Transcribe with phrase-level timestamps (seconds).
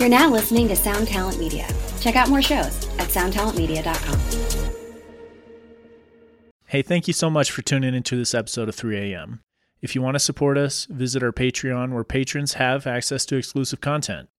[0.00, 1.68] You're now listening to Sound Talent Media.
[2.00, 4.18] Check out more shows at soundtalentmedia.com.
[6.64, 9.40] Hey, thank you so much for tuning into this episode of 3AM.
[9.82, 13.82] If you want to support us, visit our Patreon where patrons have access to exclusive
[13.82, 14.30] content.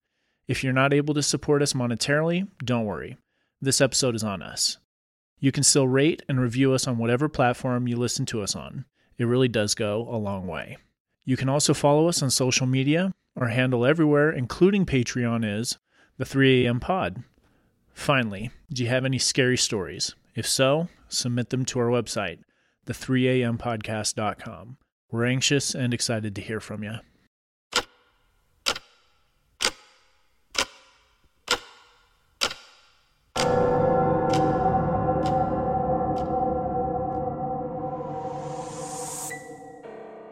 [0.48, 3.18] If you're not able to support us monetarily, don't worry.
[3.62, 4.80] This episode is on us.
[5.40, 8.86] You can still rate and review us on whatever platform you listen to us on.
[9.20, 10.78] It really does go a long way.
[11.24, 13.14] You can also follow us on social media.
[13.38, 15.78] Our handle everywhere, including Patreon, is
[16.18, 17.24] the 3AM Pod.
[17.94, 20.16] Finally, do you have any scary stories?
[20.36, 22.40] If so, submit them to our website,
[22.88, 24.78] the3ampodcast.com.
[25.12, 26.96] We're anxious and excited to hear from you.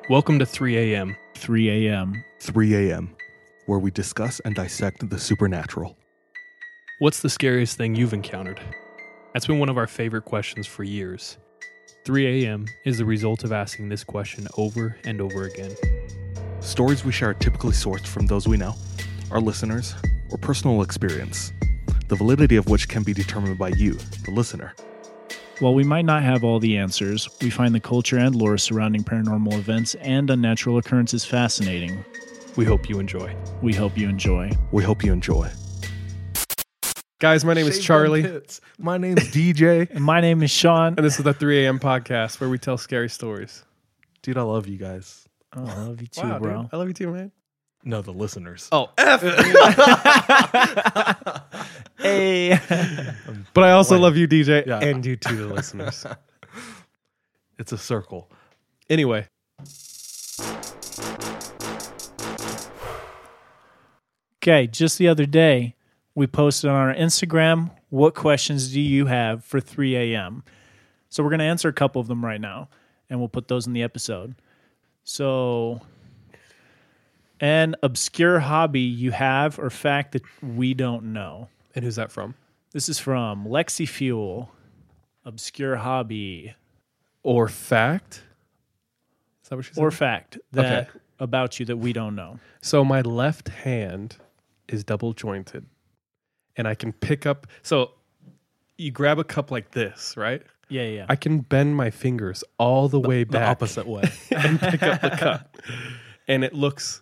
[0.09, 1.16] Welcome to 3 a.m.
[1.39, 2.21] 3 a.m.
[2.41, 3.16] 3 a.m.,
[3.66, 5.97] where we discuss and dissect the supernatural.
[6.99, 8.59] What's the scariest thing you've encountered?
[9.33, 11.38] That's been one of our favorite questions for years.
[12.03, 12.66] 3 a.m.
[12.83, 15.72] is the result of asking this question over and over again.
[16.59, 18.75] Stories we share are typically sourced from those we know,
[19.31, 19.95] our listeners,
[20.31, 21.53] or personal experience,
[22.09, 23.94] the validity of which can be determined by you,
[24.25, 24.73] the listener.
[25.59, 29.03] While we might not have all the answers, we find the culture and lore surrounding
[29.03, 32.03] paranormal events and unnatural occurrences fascinating.
[32.55, 33.35] We hope you enjoy.
[33.61, 34.52] We hope you enjoy.
[34.71, 35.49] We hope you enjoy.
[37.19, 38.41] Guys, my name is Charlie,
[38.77, 39.89] My name's DJ.
[39.93, 40.93] And my name is Sean.
[40.95, 41.77] and this is the 3 a.m.
[41.80, 43.65] podcast where we tell scary stories.
[44.21, 45.27] Dude, I love you guys.
[45.55, 46.61] Oh, I love you too, Wow, bro.
[46.61, 46.69] dude.
[46.71, 47.31] I love you too, man.
[47.83, 48.67] No, the listeners.
[48.72, 49.22] Oh, F.
[51.99, 52.58] Hey.
[53.53, 54.02] but I also Wait.
[54.02, 54.80] love you, DJ, Yeah.
[54.80, 56.05] and you too, the listeners.
[57.58, 58.31] It's a circle.
[58.89, 59.27] Anyway,
[64.41, 65.75] okay, just the other day,
[66.16, 70.43] we posted on our Instagram, what questions do you have for 3 a.m.?
[71.09, 72.69] So we're going to answer a couple of them right now,
[73.09, 74.36] and we'll put those in the episode.
[75.04, 75.81] So,
[77.39, 81.48] an obscure hobby you have or fact that we don't know.
[81.76, 82.36] and who's that from?
[82.72, 84.52] This is from Lexi Fuel.
[85.26, 86.54] Obscure hobby
[87.23, 88.23] Or fact?
[89.44, 89.82] Is that what she said?
[89.82, 90.99] or fact that Okay.
[91.20, 92.39] about you that we don't know.
[92.61, 94.16] So my left hand
[94.67, 95.66] is double jointed,
[96.55, 97.48] and I can pick up.
[97.64, 97.92] So
[98.78, 100.42] you grab a cup like this, right?
[100.70, 101.05] Yeah, yeah.
[101.10, 104.04] I can bend my fingers all the, way The back opposite way.
[104.32, 105.58] and pick up the cup,
[106.28, 107.02] and it looks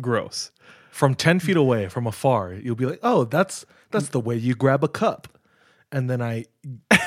[0.00, 0.50] gross.
[0.90, 4.54] from 10 feet away, from afar, you'll be like, oh, that's that's the way you
[4.54, 5.28] grab a cup.
[5.92, 6.44] And then I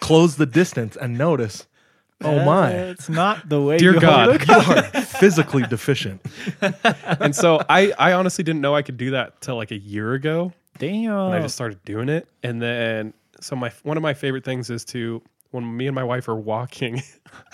[0.00, 1.66] close the distance and notice,
[2.22, 4.28] oh my, It's not the way Dear you God.
[4.28, 4.48] hold it.
[4.48, 4.54] you
[4.98, 6.20] are physically deficient.
[7.20, 10.14] And so I, I honestly didn't know I could do that till like a year
[10.14, 11.12] ago, Damn.
[11.12, 12.26] and I just started doing it.
[12.42, 16.04] And then so my one of my favorite things is to when me and my
[16.04, 17.02] wife are walking,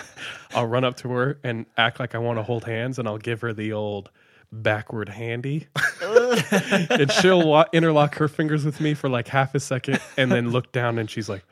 [0.54, 3.18] I'll run up to her and act like I want to hold hands, and I'll
[3.18, 4.10] give her the old
[4.53, 5.69] backward handy,
[6.03, 10.50] and she'll wa- interlock her fingers with me for like half a second, and then
[10.50, 11.44] look down, and she's like,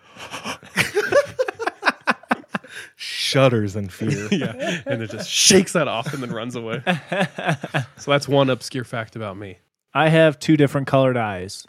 [2.96, 4.28] Shudders in fear.
[4.30, 6.82] "Yeah," and it just shakes that off and then runs away.
[7.96, 9.58] so that's one obscure fact about me.
[9.92, 11.66] I have two different colored eyes.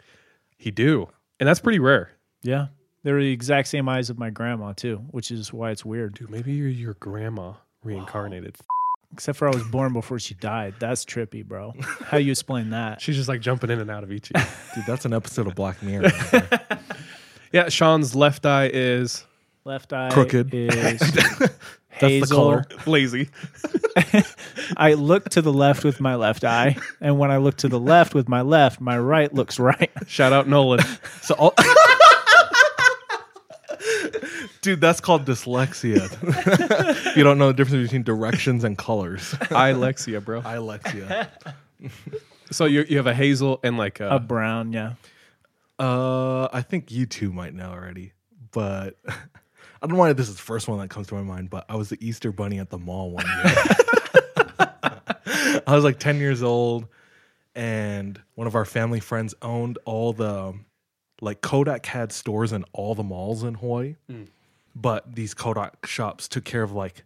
[0.56, 1.08] He do,
[1.38, 2.10] and that's pretty rare.
[2.42, 2.68] Yeah.
[3.04, 6.14] They're the exact same eyes of my grandma too, which is why it's weird.
[6.14, 8.56] Dude, maybe you're your grandma reincarnated.
[9.12, 10.74] Except for I was born before she died.
[10.78, 11.72] That's trippy, bro.
[12.04, 13.00] How you explain that?
[13.00, 14.30] She's just like jumping in and out of each.
[14.36, 14.46] ear.
[14.74, 16.10] Dude, that's an episode of Black Mirror.
[17.52, 19.24] yeah, Sean's left eye is
[19.64, 20.52] Left eye Crooked.
[20.54, 21.50] is the
[21.88, 22.36] hazel.
[22.36, 22.64] color.
[22.86, 23.28] lazy.
[24.76, 27.80] I look to the left with my left eye, and when I look to the
[27.80, 29.90] left with my left, my right looks right.
[30.06, 30.84] Shout out Nolan.
[31.22, 31.54] So all
[34.68, 35.96] Dude, that's called dyslexia.
[37.16, 39.34] you don't know the difference between directions and colors.
[39.50, 40.42] I Lexia, bro.
[40.44, 41.30] Alexia.
[42.50, 44.94] So you you have a hazel and like a, A brown, yeah.
[45.78, 48.12] Uh, I think you two might know already,
[48.52, 49.12] but I
[49.82, 51.48] don't know why this is the first one that comes to my mind.
[51.48, 53.54] But I was the Easter bunny at the mall one year.
[55.66, 56.88] I was like ten years old,
[57.54, 60.54] and one of our family friends owned all the
[61.20, 63.96] like Kodak had stores in all the malls in Hawaii,
[64.80, 67.04] but these Kodak shops took care of like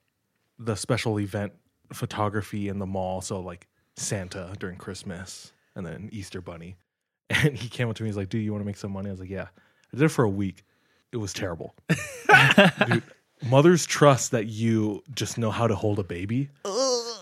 [0.58, 1.52] the special event
[1.92, 3.20] photography in the mall.
[3.20, 3.66] So like
[3.96, 6.76] Santa during Christmas and then Easter Bunny.
[7.30, 8.08] And he came up to me.
[8.08, 9.46] And he's like, "Dude, you want to make some money?" I was like, "Yeah."
[9.92, 10.64] I did it for a week.
[11.12, 11.74] It was terrible,
[12.86, 13.02] dude.
[13.48, 16.50] Mothers trust that you just know how to hold a baby.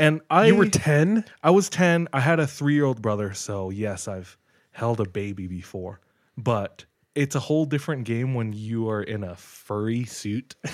[0.01, 1.25] And I, you were ten.
[1.45, 2.09] I was ten.
[2.13, 4.37] I had a three-year-old brother, so yes, I've
[4.73, 6.01] held a baby before,
[6.37, 10.55] but it's a whole different game when you are in a furry suit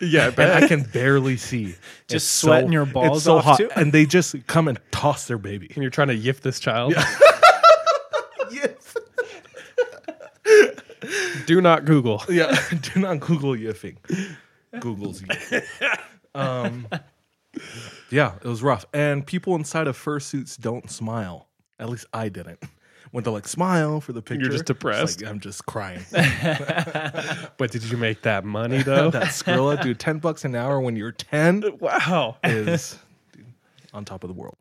[0.00, 1.74] Yeah, and I can barely see.
[2.06, 3.68] Just It's sweating your balls it's so off, hot, too?
[3.76, 5.66] and they just come and toss their baby.
[5.74, 6.94] and you're trying to yiff this child.
[8.50, 8.96] yes.
[11.46, 12.22] Do not Google.
[12.28, 12.56] Yeah.
[12.94, 13.96] Do not Google yiffing.
[14.80, 15.64] Google's yiffing.
[16.34, 16.86] Um,
[18.10, 18.84] yeah, it was rough.
[18.94, 21.48] And people inside of fursuits don't smile.
[21.78, 22.62] At least I didn't.
[23.10, 24.42] When they're like, smile for the picture.
[24.42, 25.22] You're just it's depressed.
[25.22, 26.04] like, I'm just crying.
[27.56, 29.10] But did you make that money though?
[29.12, 32.36] that Skrilla, dude, 10 bucks an hour when you're 10 wow.
[32.44, 32.98] is
[33.32, 33.46] dude,
[33.92, 34.56] on top of the world.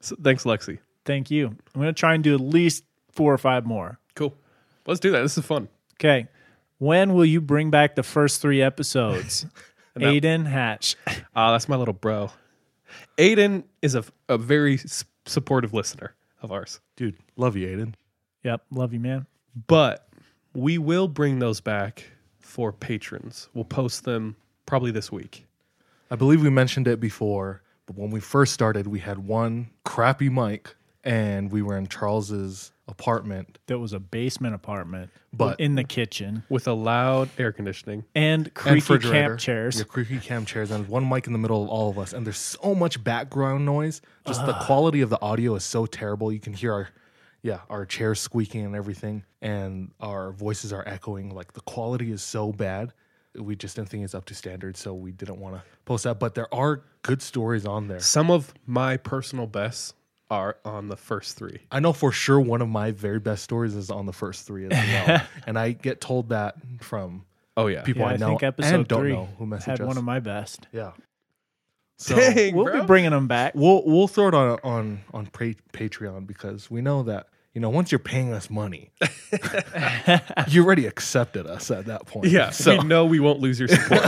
[0.00, 0.78] So, thanks, Lexi.
[1.04, 1.46] Thank you.
[1.46, 3.98] I'm going to try and do at least four or five more.
[4.14, 4.34] Cool.
[4.86, 5.22] Let's do that.
[5.22, 5.68] This is fun.
[5.94, 6.28] Okay.
[6.78, 9.46] When will you bring back the first three episodes?
[9.94, 10.96] that- Aiden Hatch.
[11.34, 12.30] Ah, that's my little bro.
[13.18, 14.78] Aiden is a, a very
[15.24, 16.80] supportive listener of ours.
[16.96, 17.94] Dude, love you, Aiden.
[18.44, 18.64] Yep.
[18.70, 19.26] Love you, man.
[19.66, 20.08] But
[20.54, 22.04] we will bring those back
[22.38, 23.48] for patrons.
[23.54, 24.36] We'll post them
[24.66, 25.46] probably this week.
[26.10, 30.28] I believe we mentioned it before, but when we first started, we had one crappy
[30.28, 33.58] mic and we were in Charles's apartment.
[33.66, 38.04] That was a basement apartment, But- in the kitchen with a loud air conditioning.
[38.14, 39.28] and and creaky refrigerator.
[39.28, 39.78] camp chairs.
[39.78, 42.12] Yeah, creaky camp chairs, and one mic in the middle of all of us.
[42.12, 44.00] And there's so much background noise.
[44.26, 46.30] Just the quality of the audio is so terrible.
[46.32, 46.88] You can hear our,
[47.42, 51.30] yeah, our chairs squeaking and everything, and our voices are echoing.
[51.34, 52.92] Like the quality is so bad.
[53.34, 56.18] We just didn't think it's up to standard, so we didn't want to post that.
[56.18, 58.00] But there are good stories on there.
[58.00, 59.92] Some of my personal bests
[60.30, 61.60] are on the first three.
[61.70, 64.66] I know for sure one of my very best stories is on the first three
[64.66, 67.24] as well, and I get told that from
[67.56, 67.82] Oh yeah.
[67.82, 69.86] people yeah, I I know think episode and don't three know who message had us.
[69.86, 70.66] one of my best.
[70.72, 70.92] yeah.
[71.98, 72.80] So Dang, We'll bro.
[72.82, 73.54] be bringing them back.
[73.54, 77.70] we'll we'll throw it on on on pa- Patreon because we know that you know
[77.70, 78.90] once you're paying us money,
[80.48, 82.26] you already accepted us at that point.
[82.26, 84.02] Yeah, so we know we won't lose your support.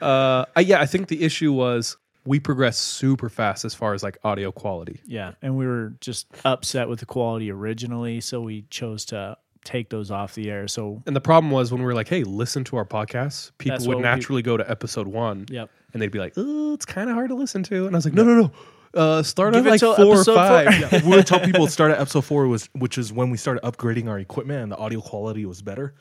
[0.00, 4.02] uh, I- yeah, I think the issue was we progressed super fast as far as
[4.02, 5.00] like audio quality.
[5.06, 9.90] Yeah, and we were just upset with the quality originally, so we chose to take
[9.90, 10.66] those off the air.
[10.68, 13.76] So, And the problem was when we were like, "Hey, listen to our podcast," people
[13.76, 15.70] That's would what we- naturally go to episode one, yep.
[15.92, 18.04] and they'd be like, "Oh, it's kind of hard to listen to." And I was
[18.04, 18.50] like, "No, no, no,
[18.94, 20.46] uh, start Give at it like till four or episode four.
[20.46, 20.78] five.
[20.92, 23.36] Yeah, we would tell people to start at episode four was which is when we
[23.36, 25.94] started upgrading our equipment and the audio quality was better.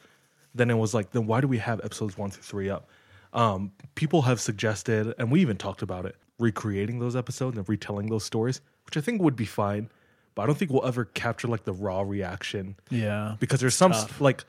[0.55, 2.89] Then it was like, then why do we have episodes one through three up?
[3.33, 8.07] Um, people have suggested, and we even talked about it, recreating those episodes and retelling
[8.07, 9.89] those stories, which I think would be fine.
[10.35, 13.35] But I don't think we'll ever capture like the raw reaction Yeah.
[13.39, 14.45] because there's some like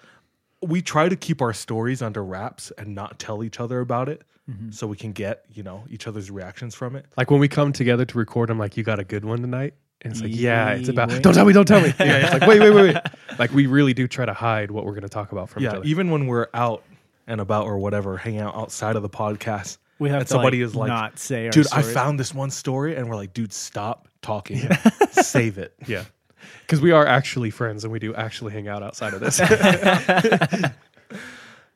[0.63, 4.23] we try to keep our stories under wraps and not tell each other about it,
[4.71, 7.07] so we can get you know each other's reactions from it.
[7.17, 9.75] Like when we come together to record, I'm like, "You got a good one tonight."
[10.03, 11.23] And it's like, "Yeah, it's about." wait.
[11.23, 11.93] Don't tell me, don't tell me.
[12.01, 13.39] Yeah, it's like, wait, wait, wait, wait.
[13.39, 15.71] Like we really do try to hide what we're going to talk about from each
[15.71, 15.85] yeah, other.
[15.87, 16.83] even when we're out
[17.31, 20.59] and about or whatever, hanging out outside of the podcast, We have and to somebody
[20.59, 21.93] like, is like, not say our "Dude, I stories.
[21.95, 24.61] found this one story," and we're like, "Dude, stop talking,
[25.13, 26.05] save it." yeah,
[26.63, 29.41] because we are actually friends and we do actually hang out outside of this.
[29.41, 30.73] All right,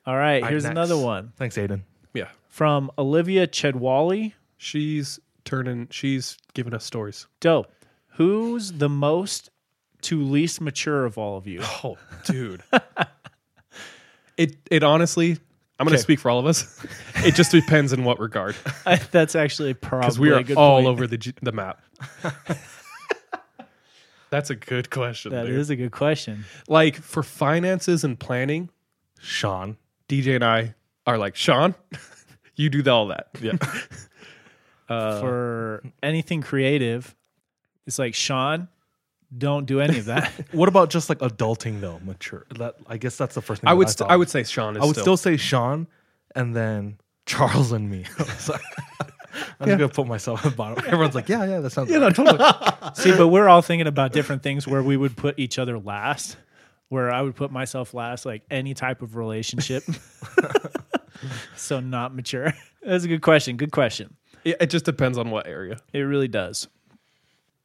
[0.05, 0.71] All right, here's next.
[0.71, 1.81] another one Thanks, Aiden.
[2.13, 4.33] yeah, from Olivia Chedwali.
[4.57, 5.87] she's turning.
[5.91, 7.27] She's giving us stories.
[7.39, 7.71] Dope.
[8.17, 9.49] Who's the most
[10.01, 11.61] to least mature of all of you?
[11.83, 12.61] Oh, dude.
[14.37, 15.37] it it honestly,
[15.79, 16.01] I'm going to Okay.
[16.03, 16.85] speak for all of us.
[17.25, 18.55] It just depends in what regard,
[19.11, 20.87] That's actually probably because we a are good all point.
[20.87, 21.81] over the the map.
[24.29, 25.31] That's a good question.
[25.31, 25.55] That dude.
[25.59, 26.45] is a good question.
[26.67, 28.69] like for finances and planning.
[29.19, 29.77] Sean.
[30.09, 30.75] DJ and I
[31.07, 31.75] are like Sean.
[32.55, 33.27] you do all that.
[33.41, 33.53] Yeah.
[34.89, 37.15] Uh, For anything creative,
[37.87, 38.67] it's like Sean,
[39.37, 40.31] don't do any of that.
[40.51, 42.45] what about just like adulting though, mature?
[42.57, 43.69] That I guess that's the first thing.
[43.69, 45.87] I would I, st- I would say Sean is I would still, still say Sean,
[46.35, 48.03] and then Charles and me.
[48.37, 48.61] Sorry.
[49.59, 50.83] I'm just gonna put myself at the bottom.
[50.85, 52.17] Everyone's like, "Yeah, yeah, that sounds." yeah, right.
[52.17, 52.95] no, totally.
[52.95, 56.37] See, but we're all thinking about different things where we would put each other last.
[56.89, 59.83] Where I would put myself last, like any type of relationship.
[61.57, 62.53] so not mature.
[62.83, 63.57] That's a good question.
[63.57, 64.15] Good question.
[64.43, 65.79] it, it just depends on what area.
[65.91, 66.67] It really does.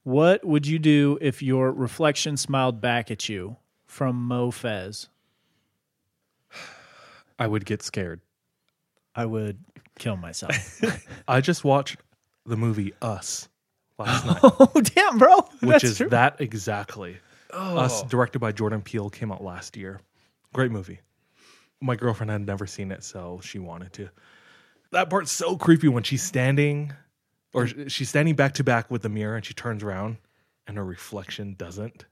[0.02, 5.08] What would you do if your reflection smiled back at you from Mo Fez?
[7.38, 8.20] I would get scared.
[9.14, 9.58] I would
[9.98, 10.80] kill myself.
[11.28, 11.98] I just watched
[12.46, 13.48] the movie Us
[13.98, 15.36] last night, oh damn, bro!
[15.60, 16.08] which That's is true.
[16.08, 17.18] that exactly.
[17.52, 18.08] Us, oh.
[18.08, 20.00] directed by Jordan Peele, came out last year.
[20.52, 21.00] Great movie.
[21.80, 24.08] My girlfriend had never seen it, so she wanted to.
[24.92, 26.92] That part's so creepy when she's standing,
[27.52, 30.18] or she's standing back to back with the mirror, and she turns around,
[30.66, 32.04] and her reflection doesn't.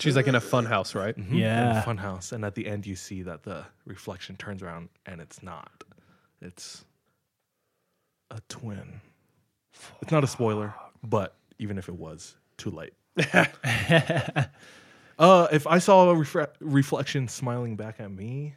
[0.00, 1.16] She's like in a fun house, right?
[1.16, 1.82] Mhm, in a Yeah.
[1.82, 5.40] fun house, and at the end you see that the reflection turns around and it's
[5.42, 5.84] not.
[6.40, 6.84] It's
[8.30, 9.00] a twin.
[10.02, 12.92] It's not a spoiler, but even if it was, too late.
[15.18, 18.54] uh, if I saw a refre- reflection smiling back at me,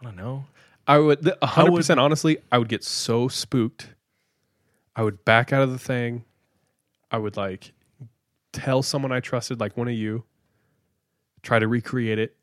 [0.00, 0.46] I don't know.
[0.86, 3.94] I would th- a How hundred would- percent honestly, I would get so spooked.
[5.00, 6.26] I would back out of the thing.
[7.10, 7.72] I would like
[8.52, 10.24] tell someone I trusted, like one of you,
[11.42, 12.36] try to recreate it,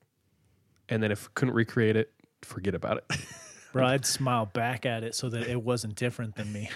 [0.90, 2.12] and then if couldn't recreate it,
[2.42, 3.20] forget about it.
[3.74, 6.72] Bro, I'd smile back at it so that it wasn't different than me.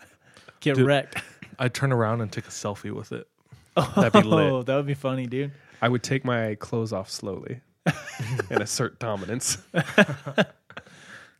[0.60, 0.86] Get Dude.
[0.86, 1.22] wrecked.
[1.58, 3.28] I'd turn around and take a selfie with it.
[3.96, 4.50] That'd be lit.
[4.50, 5.52] Oh, that would be funny, dude.
[5.82, 7.60] I would take my clothes off slowly
[8.48, 9.58] and assert dominance.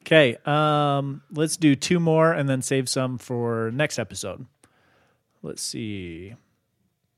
[0.08, 4.46] Okay, um, let's do two more and then save some for next episode.
[5.42, 6.34] Let's see.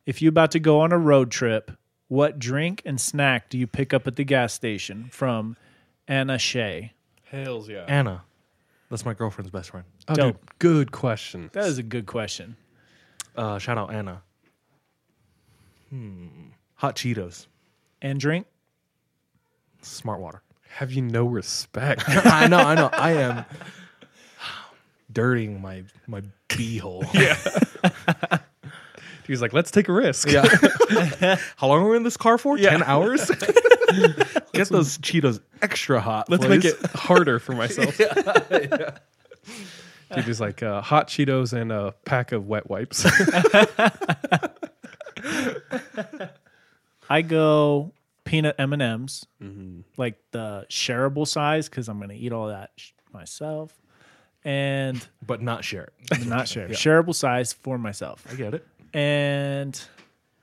[0.06, 1.70] If you're about to go on a road trip,
[2.08, 5.08] what drink and snack do you pick up at the gas station?
[5.12, 5.56] From
[6.08, 6.92] Anna Shea.
[7.22, 7.84] Hells yeah.
[7.86, 8.24] Anna,
[8.90, 9.86] that's my girlfriend's best friend.
[10.08, 10.40] Oh, Dope.
[10.40, 11.48] dude, good question.
[11.52, 12.56] That is a good question.
[13.36, 14.22] Uh, shout out Anna.
[15.90, 16.26] Hmm.
[16.74, 17.46] Hot Cheetos,
[18.02, 18.48] And drink?
[19.80, 20.42] Smart Water.
[20.70, 22.04] Have you no respect?
[22.08, 22.88] I know, I know.
[22.92, 23.44] I am
[25.12, 27.06] dirtying my my beehole.
[27.14, 28.38] Yeah.
[29.26, 30.28] He's like, let's take a risk.
[30.28, 30.44] yeah.
[31.56, 32.56] How long are we in this car for?
[32.58, 33.28] Ten hours.
[34.52, 36.28] Get those Cheetos extra hot.
[36.28, 36.64] Let's please.
[36.64, 37.96] make it harder for myself.
[38.00, 38.96] Yeah,
[40.14, 43.06] Dude, just like uh, hot Cheetos and a pack of wet wipes.
[47.08, 47.92] I go
[48.30, 49.26] peanut M and M's,
[49.96, 53.76] like the shareable size, because I'm gonna eat all that sh- myself,
[54.44, 56.26] and but not share it.
[56.26, 58.24] not share shareable size for myself.
[58.30, 58.64] I get it.
[58.94, 59.80] And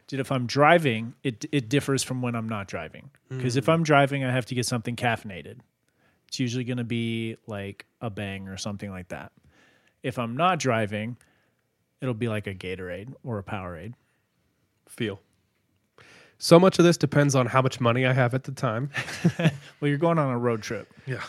[0.08, 3.10] dude, if I'm driving, it it differs from when I'm not driving.
[3.30, 3.74] Because if mm.
[3.74, 5.60] I'm driving, I have to get something caffeinated.
[6.28, 9.32] It's usually gonna be like a bang or something like that.
[10.04, 11.16] If I'm not driving,
[12.02, 13.94] it'll be like a Gatorade or a Powerade.
[14.90, 15.22] Feel.
[16.40, 18.90] So much of this depends on how much money I have at the time.
[19.80, 20.92] Well, you're going on a road trip.
[21.06, 21.22] Yeah.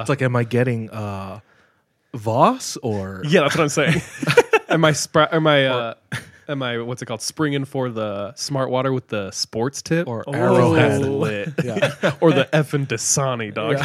[0.00, 1.40] it's like, am I getting uh,
[2.14, 4.00] Voss or Yeah, that's what I'm saying.
[4.70, 5.94] am I spra- am I uh,
[6.48, 7.20] am I what's it called?
[7.22, 10.32] Springing for the smart water with the sports tip or Oh.
[10.32, 11.00] Arrowhead?
[11.02, 11.48] lit.
[11.64, 12.14] yeah.
[12.22, 13.76] or the effing Dasani dog.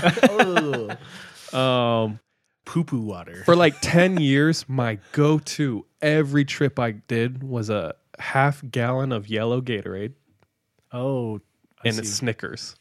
[1.53, 2.19] Um,
[2.65, 3.43] Poo poo water.
[3.45, 9.11] for like 10 years, my go to every trip I did was a half gallon
[9.13, 10.13] of yellow Gatorade
[10.91, 11.39] Oh,
[11.83, 12.03] I and see.
[12.05, 12.75] Snickers.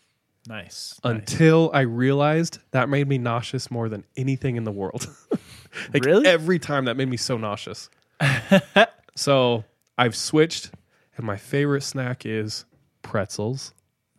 [0.49, 0.99] nice.
[1.05, 1.13] nice.
[1.13, 5.09] Until I realized that made me nauseous more than anything in the world.
[5.95, 6.27] like Really?
[6.27, 7.91] every time that made me so nauseous.
[9.15, 9.65] so
[9.99, 10.71] I've switched,
[11.17, 12.65] and my favorite snack is
[13.03, 13.73] pretzels.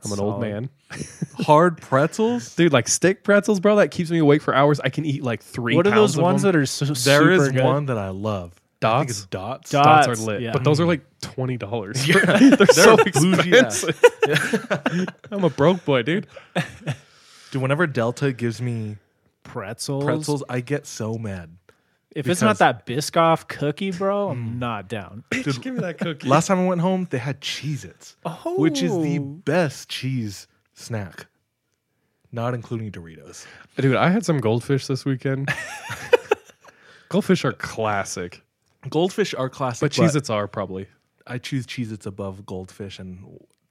[0.06, 0.50] I'm an old Solid.
[0.52, 0.70] man.
[1.46, 2.56] Hard pretzels.
[2.56, 4.80] Dude, like stick pretzels, bro, that keeps me awake for hours.
[4.80, 6.52] I can eat like three What are those of ones them.
[6.52, 7.64] that are so There super is good?
[7.64, 8.54] one that I love.
[8.84, 9.72] I think it's dots.
[9.72, 10.52] Dot- Dots are lit, yeah.
[10.52, 10.90] but those are hmm.
[10.90, 12.08] like twenty dollars.
[12.08, 12.50] Yeah.
[12.56, 13.84] They're, so bougie ass.
[13.84, 15.08] expensive.
[15.32, 16.28] I'm a broke boy, dude.
[17.52, 18.98] Dude, whenever Delta gives me
[19.44, 20.04] pretzels.
[20.04, 21.58] pretzels, I get so mad.
[22.12, 24.60] If it's not because- that Biscoff cookie, bro, I'm hmm.
[24.60, 25.24] not down.
[25.34, 26.28] Just give me that cookie.
[26.28, 28.16] Last time I went home, they had Cheez Its,
[28.46, 29.24] which is the Oh.
[29.24, 31.28] best cheese snack,
[32.32, 33.46] not including Doritos.
[33.78, 35.54] Dude, I had some goldfish this weekend.
[37.10, 38.44] goldfish are classic,
[38.90, 40.88] Goldfish are classic, but Cheez Its are probably
[41.26, 43.20] I choose Cheez Its above Goldfish, and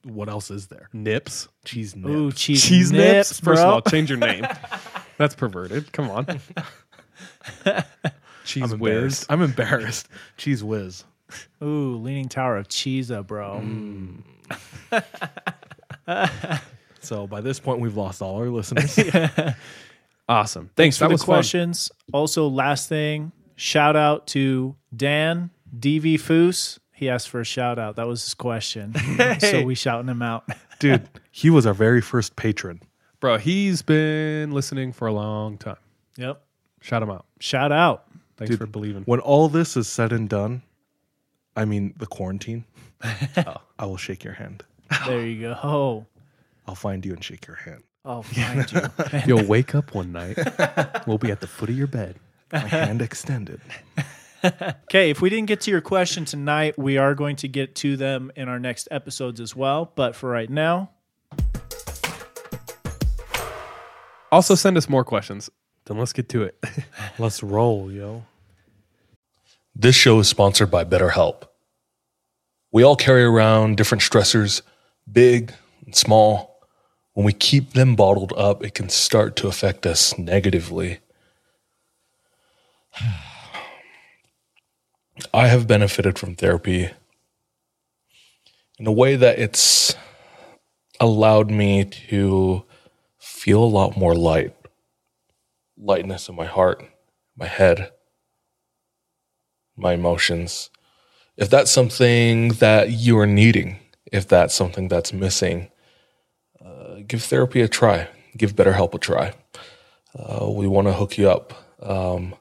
[0.05, 0.89] what else is there?
[0.93, 1.49] nips.
[1.65, 2.09] Cheese nips.
[2.11, 3.31] Ooh, cheese, Cheese nips.
[3.31, 4.47] nips, First of all, change your name.
[5.19, 5.91] That's perverted.
[5.93, 6.27] Come on.
[8.45, 9.27] Cheese I'm whiz.
[9.29, 10.09] I'm embarrassed.
[10.37, 11.05] Cheese whiz.
[11.63, 13.61] Ooh, Leaning Tower of Cheesa, bro.
[13.65, 14.23] Mm.
[17.01, 18.99] So by this point, we've lost all our listeners.
[20.29, 20.71] Awesome.
[20.75, 20.99] Thanks Thanks.
[20.99, 21.35] for That the was fun.
[21.37, 21.91] questions.
[22.13, 26.79] Also, last thing, shout out to Dan DV Foos.
[26.93, 27.97] He asked for a shout out.
[27.97, 28.95] That was his question.
[29.41, 30.45] So we shouting him out.
[30.79, 32.81] Dude, he was our very first patron.
[33.21, 35.77] Bro, he's been listening for a long time.
[36.17, 36.43] Yep.
[36.81, 37.27] Shout him out.
[37.41, 38.07] Shout out.
[38.37, 39.03] Thanks Dude, for believing.
[39.05, 40.63] When all this is said and done,
[41.57, 42.65] I mean the quarantine,
[43.79, 44.63] I will shake your hand.
[45.07, 46.07] There you go.
[46.67, 47.83] I'll find you and shake your hand.
[48.05, 48.81] I'll find you.
[49.27, 50.39] You'll wake up one night.
[51.07, 52.17] We'll be at the foot of your bed.
[52.53, 53.61] My hand extended.
[54.85, 57.97] Okay, if we didn't get to your question tonight, we are going to get to
[57.97, 59.91] them in our next episodes as well.
[59.97, 60.91] But for right now,
[64.33, 65.49] Also, send us more questions.
[65.87, 66.63] Then let's get to it.
[67.19, 68.25] Let's roll, yo.
[69.75, 71.45] This show is sponsored by BetterHelp.
[72.73, 74.63] We all carry around different stressors,
[75.11, 75.53] big
[75.85, 76.61] and small.
[77.13, 80.99] When we keep them bottled up, it can start to affect us negatively.
[85.33, 86.91] I have benefited from therapy
[88.79, 89.95] in a way that it's
[91.01, 92.65] allowed me to
[93.19, 94.55] feel a lot more light
[95.79, 96.83] lightness in my heart,
[97.37, 97.91] my head,
[99.77, 100.71] my emotions.
[101.37, 103.79] If that's something that you are needing,
[104.11, 105.71] if that's something that's missing,
[106.65, 108.09] uh, give therapy a try.
[108.37, 109.35] Give BetterHelp a try.
[110.19, 112.35] Uh, we want to hook you up um,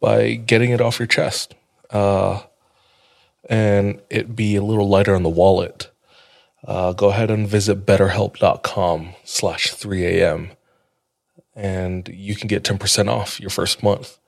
[0.00, 1.54] by getting it off your chest
[1.90, 2.42] uh,
[3.48, 5.90] and it be a little lighter on the wallet.
[6.66, 10.50] Uh, go ahead and visit betterhelp.com slash 3am
[11.54, 14.18] and you can get 10% off your first month.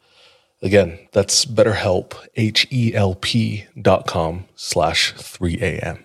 [0.63, 6.05] Again, that's betterhelp, H-E-L-P dot com slash 3am.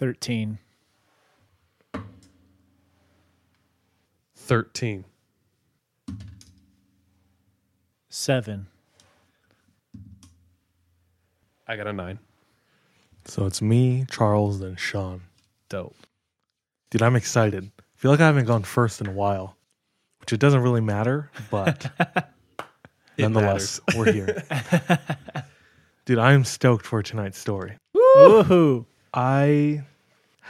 [0.00, 0.58] 13.
[4.34, 5.04] 13.
[8.08, 8.66] 7.
[11.68, 12.18] I got a 9.
[13.26, 15.20] So it's me, Charles, then Sean.
[15.68, 15.94] Dope.
[16.90, 17.70] Dude, I'm excited.
[17.78, 19.58] I feel like I haven't gone first in a while,
[20.20, 21.92] which it doesn't really matter, but
[23.18, 24.42] nonetheless, we're here.
[26.06, 27.76] Dude, I am stoked for tonight's story.
[27.94, 28.86] Woohoo!
[29.12, 29.82] I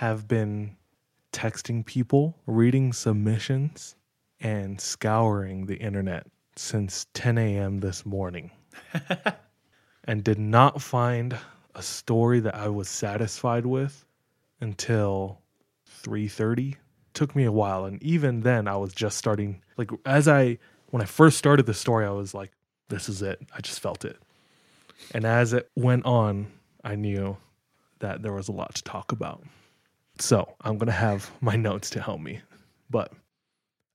[0.01, 0.75] have been
[1.31, 3.97] texting people, reading submissions,
[4.41, 7.81] and scouring the internet since 10 a.m.
[7.81, 8.51] this morning
[10.05, 11.37] and did not find
[11.75, 14.07] a story that I was satisfied with
[14.59, 15.43] until
[16.03, 16.77] 3:30.
[17.13, 20.57] Took me a while and even then I was just starting like as I
[20.89, 22.53] when I first started the story I was like
[22.89, 23.39] this is it.
[23.55, 24.17] I just felt it.
[25.13, 26.47] And as it went on,
[26.83, 27.37] I knew
[27.99, 29.45] that there was a lot to talk about.
[30.21, 32.41] So I'm going to have my notes to help me.
[32.91, 33.13] But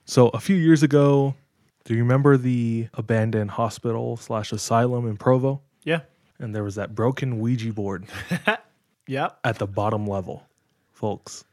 [0.05, 1.35] so a few years ago,
[1.83, 5.61] do you remember the abandoned hospital slash asylum in Provo?
[5.83, 6.01] Yeah.
[6.39, 8.05] And there was that broken Ouija board
[9.07, 9.39] Yep.
[9.43, 10.43] at the bottom level.
[10.91, 11.43] Folks,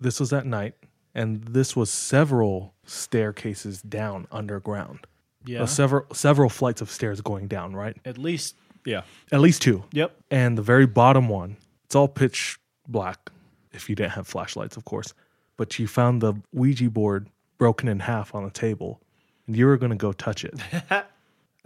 [0.00, 0.74] this was at night,
[1.14, 5.06] and this was several staircases down underground.
[5.46, 5.62] Yeah.
[5.62, 7.96] Uh, several several flights of stairs going down, right?
[8.04, 8.56] At least.
[8.86, 9.02] Yeah.
[9.32, 9.84] At least two.
[9.92, 10.14] Yep.
[10.30, 13.30] and the very bottom one it's all pitch black
[13.74, 15.12] if you didn't have flashlights of course
[15.56, 19.00] but you found the ouija board broken in half on the table
[19.46, 20.54] and you were going to go touch it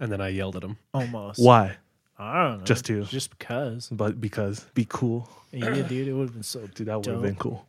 [0.01, 0.77] And then I yelled at him.
[0.93, 1.43] Almost.
[1.43, 1.75] why
[2.17, 2.63] I don't know.
[2.65, 3.89] Just to- Just because.
[3.91, 7.21] but because be cool Yeah, dude, it would have been so dude that would have
[7.21, 7.67] been cool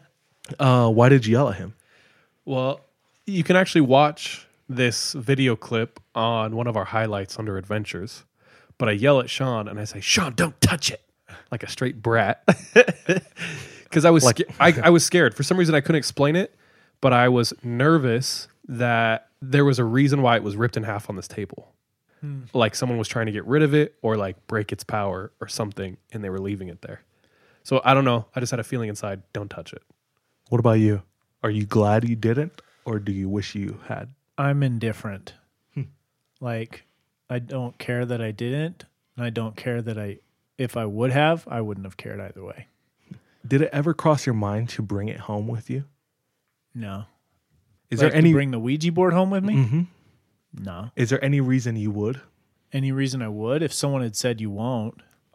[0.60, 1.74] uh why did you yell at him
[2.44, 2.80] Well,
[3.26, 8.24] you can actually watch this video clip on one of our highlights under adventures.
[8.78, 11.02] But I yell at Sean and I say, Sean, don't touch it.
[11.50, 12.42] Like a straight brat.
[13.94, 15.34] Because I was Like- sca- I, I was scared.
[15.34, 16.54] For some reason I couldn't explain it,
[17.00, 21.08] but I was nervous that there was a reason why it was ripped in half
[21.08, 21.72] on this table.
[22.20, 22.42] Hmm.
[22.52, 25.46] Like someone was trying to get rid of it or like break its power or
[25.48, 27.02] something and they were leaving it there.
[27.62, 28.26] So I don't know.
[28.34, 29.82] I just had a feeling inside, don't touch it.
[30.48, 31.02] what about you
[31.42, 35.34] are you glad you didn't or do you wish you had I'm indifferent.
[35.74, 35.82] Hmm.
[36.40, 36.84] Like,
[37.30, 38.84] I don't care that I didn't,
[39.16, 40.18] and I don't care that I.
[40.58, 42.66] If I would have, I wouldn't have cared either way.
[43.46, 45.84] Did it ever cross your mind to bring it home with you
[46.74, 47.04] No.
[47.90, 49.54] is Like, there any to bring the Ouija board home with me?
[49.54, 49.86] Mhm.
[50.52, 50.90] No.
[50.96, 52.20] is there any reason you would
[52.72, 53.62] Any reason I would?
[53.62, 55.00] If someone had said you won't,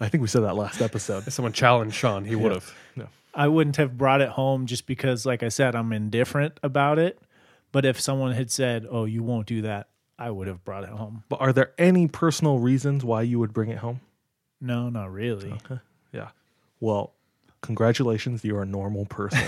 [0.00, 2.74] i think we said that last episode If someone challenged Sean, he would have.
[3.32, 7.20] I wouldn't have brought it home just because, like I said, I'm indifferent about it.
[7.70, 10.88] But if someone had said, "Oh, you won't do that," I would have brought it
[10.90, 11.22] home.
[11.28, 14.00] but are there any personal reasons why you would bring it home
[14.60, 15.54] No, not really.
[16.12, 16.30] Yeah.
[16.80, 17.14] Well,
[17.60, 19.46] congratulations, you're a normal person.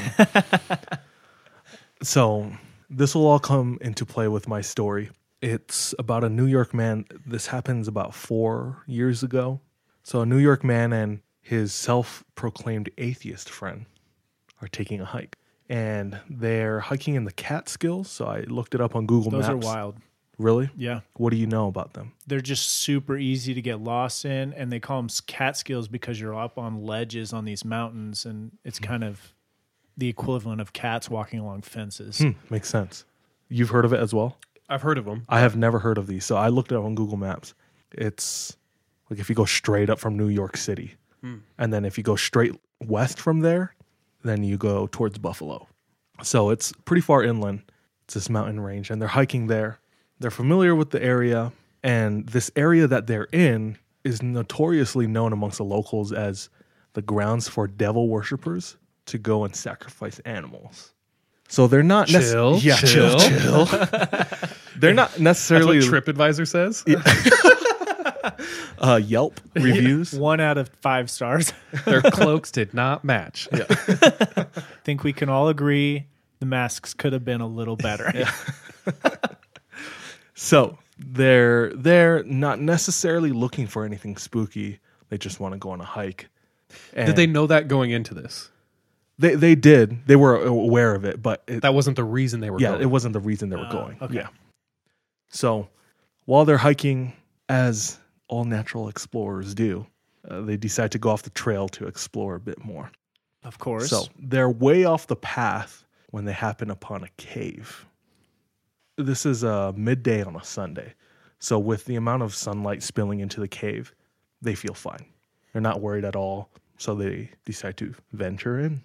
[2.02, 2.52] so,
[2.90, 5.10] this will all come into play with my story.
[5.40, 7.06] It's about a New York man.
[7.26, 9.60] This happens about four years ago.
[10.02, 13.86] So, a New York man and his self proclaimed atheist friend
[14.60, 15.36] are taking a hike.
[15.68, 18.10] And they're hiking in the Catskills.
[18.10, 19.54] So, I looked it up on Google Those Maps.
[19.54, 19.96] Those are wild.
[20.42, 20.70] Really?
[20.76, 21.00] Yeah.
[21.14, 22.12] What do you know about them?
[22.26, 26.34] They're just super easy to get lost in, and they call them Catskills because you're
[26.38, 29.32] up on ledges on these mountains, and it's kind of
[29.96, 32.18] the equivalent of cats walking along fences.
[32.18, 33.04] Hmm, makes sense.
[33.48, 34.38] You've heard of it as well?
[34.68, 35.24] I've heard of them.
[35.28, 36.24] I have never heard of these.
[36.24, 37.54] So I looked it up on Google Maps.
[37.92, 38.56] It's
[39.10, 40.94] like if you go straight up from New York City,
[41.58, 42.52] and then if you go straight
[42.84, 43.74] west from there,
[44.24, 45.68] then you go towards Buffalo.
[46.22, 47.62] So it's pretty far inland.
[48.04, 49.78] It's this mountain range, and they're hiking there.
[50.22, 51.50] They're familiar with the area,
[51.82, 56.48] and this area that they're in is notoriously known amongst the locals as
[56.92, 60.94] the grounds for devil worshippers to go and sacrifice animals.
[61.48, 63.66] So they're not nec- Chill, yeah, chill, chill.
[63.66, 63.66] chill.
[64.76, 66.84] they're not That's necessarily what TripAdvisor says.
[68.78, 70.12] uh, Yelp reviews.
[70.18, 71.52] One out of five stars.
[71.84, 73.48] Their cloaks did not match.
[73.52, 74.46] i
[74.84, 76.06] think we can all agree
[76.38, 78.24] the masks could have been a little better.
[80.42, 84.80] So they're they're not necessarily looking for anything spooky.
[85.08, 86.28] They just want to go on a hike.
[86.94, 88.50] And Did they know that going into this?
[89.18, 90.04] They they did.
[90.06, 92.62] They were aware of it, but it, That wasn't the reason they were going.
[92.62, 92.82] yeah, going.
[92.82, 93.98] it wasn't the reason they were going.
[94.02, 94.14] okay.
[94.14, 94.28] Yeah.
[95.28, 95.68] So
[96.24, 97.12] while they're hiking,
[97.48, 99.86] as all natural explorers do,
[100.28, 102.90] uh, they decide to go off the trail to explore a bit more.
[103.44, 103.90] Of course.
[103.90, 107.86] So they're way off the path when they happen upon a cave.
[108.98, 110.92] This is a midday on a Sunday.
[111.38, 113.94] So with the amount of sunlight spilling into the cave,
[114.42, 115.06] they feel fine.
[115.52, 116.50] They're not worried at all.
[116.76, 118.82] So they decide to venture in.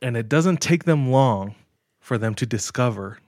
[0.00, 1.56] And it doesn't take them long
[1.98, 3.18] for them to discover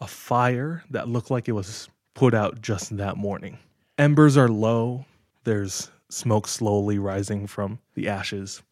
[0.00, 3.58] a fire that looked like it was put out just that morning.
[3.96, 5.06] Embers are low.
[5.44, 8.62] There's smoke slowly rising from the ashes.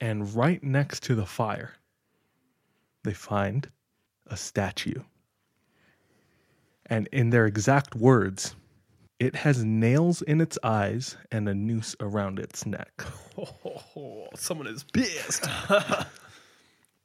[0.00, 1.72] And right next to the fire,
[3.02, 3.70] they find
[4.26, 5.00] a statue.
[6.88, 8.54] And in their exact words,
[9.18, 13.02] it has nails in its eyes and a noose around its neck.
[13.36, 15.46] Oh, someone is pissed.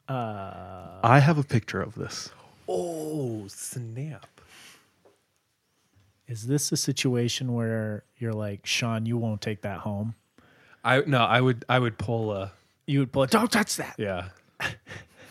[0.09, 2.29] I have a picture of this.
[2.67, 4.27] oh, snap.
[6.27, 10.15] is this a situation where you're like, Sean, you won't take that home?
[10.83, 12.51] I no, I would I would pull a
[12.87, 13.95] You would pull, don't touch that.
[13.97, 14.29] yeah.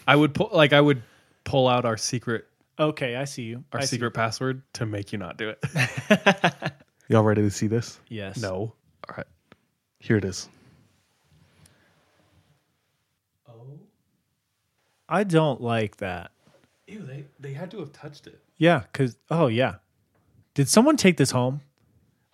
[0.06, 1.02] I would pull like I would
[1.44, 2.46] pull out our secret
[2.80, 3.62] Okay, I see you.
[3.74, 6.72] our I secret password to make you not do it.
[7.08, 8.00] Y'all ready to see this?
[8.08, 8.40] Yes.
[8.40, 8.72] no.
[9.08, 9.26] All right.
[9.98, 10.48] Here it is.
[13.46, 13.52] Oh.
[15.10, 16.30] I don't like that.
[16.86, 18.40] Ew, they they had to have touched it.
[18.56, 19.74] Yeah, because, oh, yeah.
[20.54, 21.60] Did someone take this home?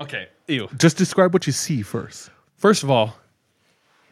[0.00, 0.28] Okay.
[0.46, 0.68] Ew.
[0.78, 2.30] Just describe what you see first.
[2.56, 3.16] First of all,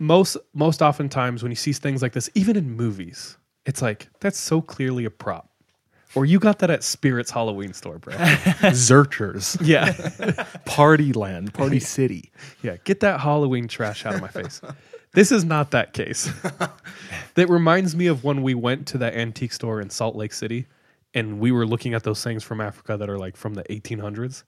[0.00, 4.38] most most oftentimes when you see things like this, even in movies, it's like that's
[4.38, 5.48] so clearly a prop.
[6.14, 8.14] Or you got that at Spirit's Halloween store, bro.
[8.72, 9.56] Zurchers.
[9.60, 9.92] yeah.
[10.64, 12.30] Party Land, Party City.
[12.62, 14.60] Yeah, get that Halloween trash out of my face.
[15.12, 16.30] This is not that case.
[17.34, 20.66] that reminds me of when we went to that antique store in Salt Lake City
[21.14, 24.42] and we were looking at those things from Africa that are like from the 1800s.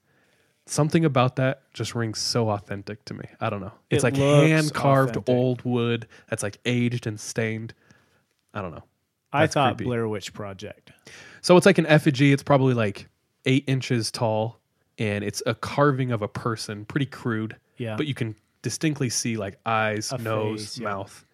[0.69, 3.25] Something about that just rings so authentic to me.
[3.41, 3.71] I don't know.
[3.91, 5.35] It's It like looks hand carved authentic.
[5.35, 7.73] old wood that's like aged and stained.
[8.53, 8.83] I don't know.
[9.33, 9.85] I That's thought creepy.
[9.89, 10.91] Blair Witch Project.
[11.47, 12.33] So it's like an effigy.
[12.33, 13.09] It's probably like
[13.45, 14.59] eight inches tall,
[14.99, 17.55] and it's a carving of a person, pretty crude.
[17.77, 17.95] Yeah.
[17.97, 20.89] But you can distinctly see like eyes, A nose, face, yeah.
[20.89, 21.25] mouth,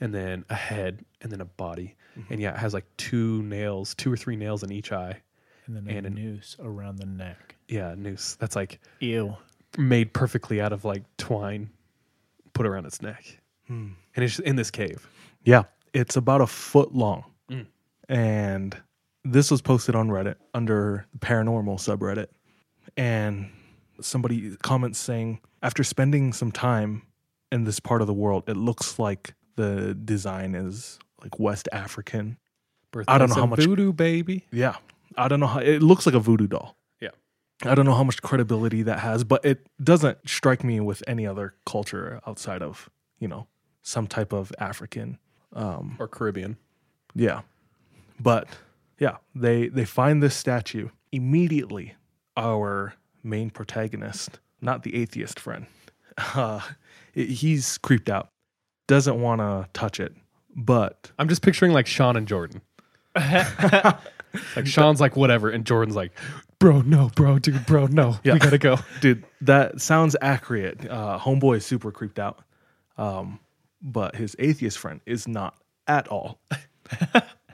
[0.00, 1.96] and then a head, and then a body.
[2.16, 2.32] Mm-hmm.
[2.34, 5.20] And yeah, it has like two nails, two or three nails in each eye.
[5.66, 7.56] And then a And an- noose around the neck.
[7.66, 8.36] Yeah, noose.
[8.36, 9.34] That's like Ew.
[9.76, 11.70] made perfectly out of like twine,
[12.52, 13.88] put around its neck, Hmm.
[14.14, 15.08] and it's in this cave.
[15.42, 17.24] Yeah, it's about a foot long.
[17.50, 17.66] Mm.
[18.08, 18.80] And
[19.32, 22.26] this was posted on Reddit under the paranormal subreddit.
[22.96, 23.50] And
[24.00, 27.02] somebody comments saying, after spending some time
[27.52, 32.38] in this part of the world, it looks like the design is like West African.
[33.08, 34.46] I don't know how much- voodoo baby.
[34.52, 34.76] Yeah.
[35.16, 36.76] I don't know how it looks like a voodoo doll.
[37.00, 37.10] Yeah.
[37.64, 41.26] I don't know how much credibility that has, but it doesn't strike me with any
[41.26, 43.46] other culture outside of, you know,
[43.82, 45.18] some type of African
[45.52, 46.56] um, or Caribbean.
[47.14, 47.42] yeah.
[48.18, 48.48] But
[48.98, 51.94] yeah, they they find this statue immediately.
[52.36, 55.66] Our main protagonist, not the atheist friend,
[56.34, 56.60] uh,
[57.14, 58.28] he's creeped out.
[58.88, 60.14] Doesn't want to touch it,
[60.54, 62.60] but I'm just picturing like Sean and Jordan.
[64.54, 66.12] Like Sean's like whatever, and Jordan's like,
[66.58, 68.34] bro, no, bro, dude, bro, no, Yeah.
[68.34, 68.76] we gotta go.
[69.00, 70.86] Dude, that sounds accurate.
[70.90, 72.40] Uh, homeboy is super creeped out.
[72.98, 73.40] Um,
[73.80, 75.54] but his atheist friend is not
[75.86, 76.38] at all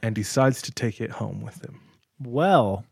[0.03, 1.81] and decides to take it home with him.
[2.21, 2.85] Well,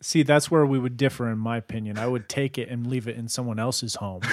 [0.00, 1.98] see, that's where we would differ, in my opinion.
[1.98, 4.22] I would take it and leave it in someone else's home.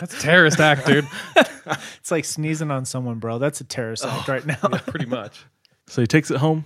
[0.00, 1.06] That's a terrorist act, dude.
[1.36, 3.38] it's like sneezing on someone, bro.
[3.38, 4.78] That's a terrorist act right oh, now.
[4.78, 5.44] Pretty much.
[5.86, 6.64] So he takes it home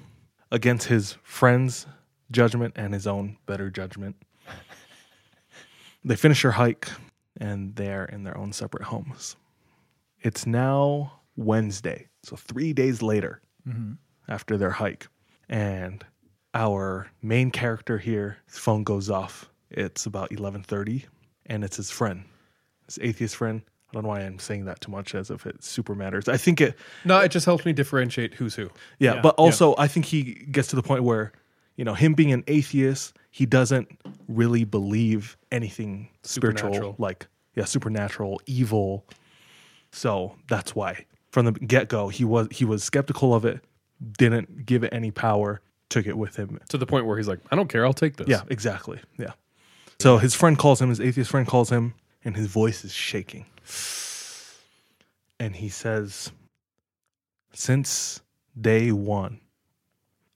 [0.52, 1.86] against his friend's
[2.30, 4.16] judgment and his own better judgment.
[6.04, 6.88] They finish their hike
[7.40, 9.36] and they're in their own separate homes.
[10.20, 13.92] It's now Wednesday, so three days later Mm-hmm.
[14.28, 15.08] after their hike.
[15.48, 16.04] And
[16.54, 19.48] our main character here, his phone goes off.
[19.70, 21.04] It's about 11:30
[21.46, 22.24] and it's his friend,
[22.86, 23.62] his atheist friend.
[23.90, 26.28] I don't know why I'm saying that too much as if it super matters.
[26.28, 28.70] I think it No, it just helps me differentiate who's who.
[28.98, 31.32] yeah, Yeah, but also I think he gets to the point where,
[31.76, 33.88] you know, him being an atheist, he doesn't
[34.28, 39.04] really believe anything spiritual, like yeah, supernatural, evil.
[39.90, 43.60] So that's why from the get go he was he was skeptical of it,
[44.18, 46.60] didn't give it any power, took it with him.
[46.68, 48.28] To the point where he's like, I don't care, I'll take this.
[48.28, 49.00] Yeah, exactly.
[49.18, 49.32] Yeah.
[49.98, 53.46] So his friend calls him, his atheist friend calls him, and his voice is shaking.
[55.40, 56.30] And he says,
[57.52, 58.20] Since
[58.60, 59.40] day one,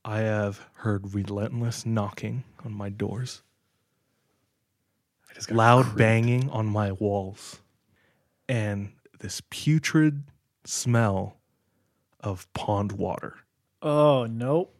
[0.05, 3.43] I have heard relentless knocking on my doors,
[5.31, 5.99] I just got loud creeped.
[5.99, 7.61] banging on my walls,
[8.49, 10.23] and this putrid
[10.67, 11.37] smell
[12.21, 13.37] of pond water.
[13.83, 14.75] Oh, nope.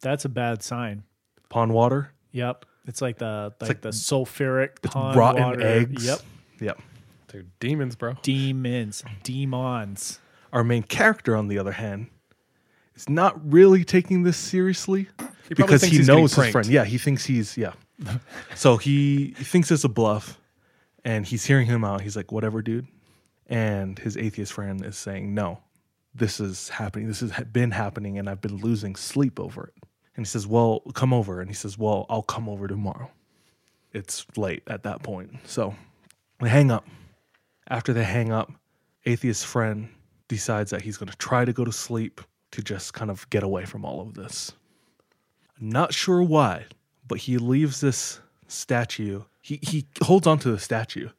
[0.00, 1.04] That's a bad sign.
[1.48, 2.12] Pond water?
[2.32, 2.66] Yep.
[2.86, 5.60] It's like the like, like the sulfuric pond rotten water.
[5.62, 6.04] eggs.
[6.04, 6.20] Yep.
[6.60, 6.82] Yep.
[7.28, 8.14] Dude, demons, bro.
[8.22, 10.20] Demons, demons.
[10.52, 12.08] Our main character, on the other hand,
[12.94, 15.08] is not really taking this seriously
[15.48, 16.66] He because he knows his friend.
[16.68, 17.72] Yeah, he thinks he's yeah.
[18.54, 20.38] so he, he thinks it's a bluff,
[21.04, 22.02] and he's hearing him out.
[22.02, 22.86] He's like, "Whatever, dude."
[23.46, 25.60] And his atheist friend is saying, "No,
[26.14, 27.08] this is happening.
[27.08, 29.84] This has been happening, and I've been losing sleep over it."
[30.16, 33.10] And he says, "Well, come over." And he says, "Well, I'll come over tomorrow."
[33.92, 35.74] It's late at that point, so
[36.40, 36.86] they hang up.
[37.68, 38.50] After they hang up,
[39.04, 39.88] atheist friend
[40.26, 43.42] decides that he's going to try to go to sleep to just kind of get
[43.42, 44.52] away from all of this.
[45.60, 46.66] Not sure why,
[47.06, 49.22] but he leaves this statue.
[49.40, 51.10] He he holds on to the statue.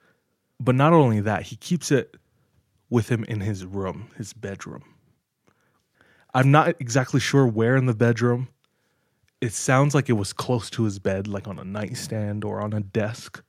[0.60, 2.16] But not only that, he keeps it
[2.90, 4.84] with him in his room, his bedroom.
[6.34, 8.50] I'm not exactly sure where in the bedroom.
[9.42, 12.74] It sounds like it was close to his bed, like on a nightstand or on
[12.74, 13.44] a desk.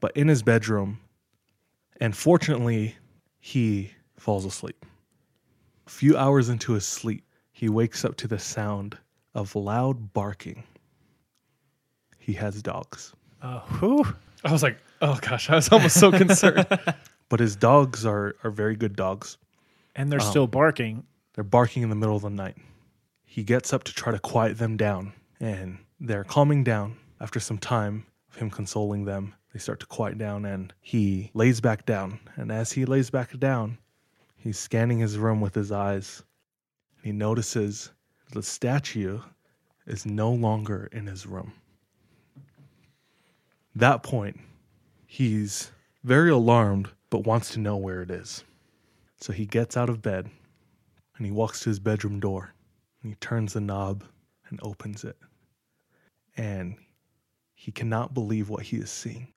[0.00, 0.98] But in his bedroom,
[2.00, 2.96] and fortunately,
[3.38, 4.84] he falls asleep.
[5.86, 8.98] A few hours into his sleep, he wakes up to the sound
[9.34, 10.64] of loud barking.
[12.18, 14.04] He has dogs, Uh, whew.
[14.44, 16.66] I was like, oh gosh, I was almost so concerned.
[17.28, 19.36] but his dogs are, are very good dogs.
[19.94, 21.04] And they're um, still barking.
[21.34, 22.56] They're barking in the middle of the night.
[23.24, 26.96] He gets up to try to quiet them down, and they're calming down.
[27.20, 31.60] After some time of him consoling them, they start to quiet down, and he lays
[31.60, 32.18] back down.
[32.36, 33.78] And as he lays back down,
[34.36, 36.22] he's scanning his room with his eyes.
[36.96, 37.92] And he notices
[38.32, 39.20] the statue
[39.86, 41.52] is no longer in his room.
[43.74, 44.38] That point,
[45.12, 45.70] he's
[46.04, 48.44] very alarmed, but wants to know where it is.
[49.20, 50.30] So he gets out of bed
[51.18, 52.54] and he walks to his bedroom door
[53.02, 54.04] and he turns the knob
[54.48, 55.18] and opens it.
[56.34, 56.76] And
[57.54, 59.28] he cannot believe what he is seeing.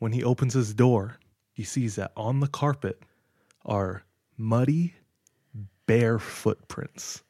[0.00, 1.18] When he opens his door,
[1.54, 3.00] he sees that on the carpet
[3.64, 4.04] are
[4.36, 4.96] muddy,
[5.86, 7.22] bare footprints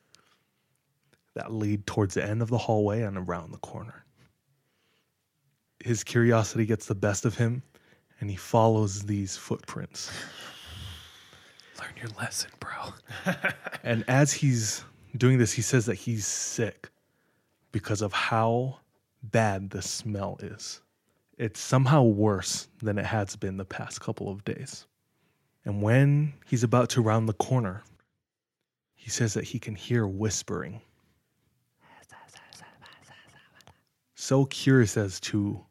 [1.35, 4.06] that lead towards the end of the hallway and around the corner.
[5.87, 7.63] His curiosity gets the best of him
[8.21, 10.11] and he follows these footprints.
[11.79, 12.93] Learn your lesson, bro.
[13.85, 14.83] And as he's
[15.17, 16.89] doing this, he says that he's sick
[17.71, 18.81] because of how
[19.23, 20.81] bad the smell is.
[21.39, 24.87] It's somehow worse than it has been the past couple of days.
[25.65, 27.85] And when he's about to round the corner,
[28.97, 30.81] he says that he can hear whispering.
[34.17, 35.65] So curious as to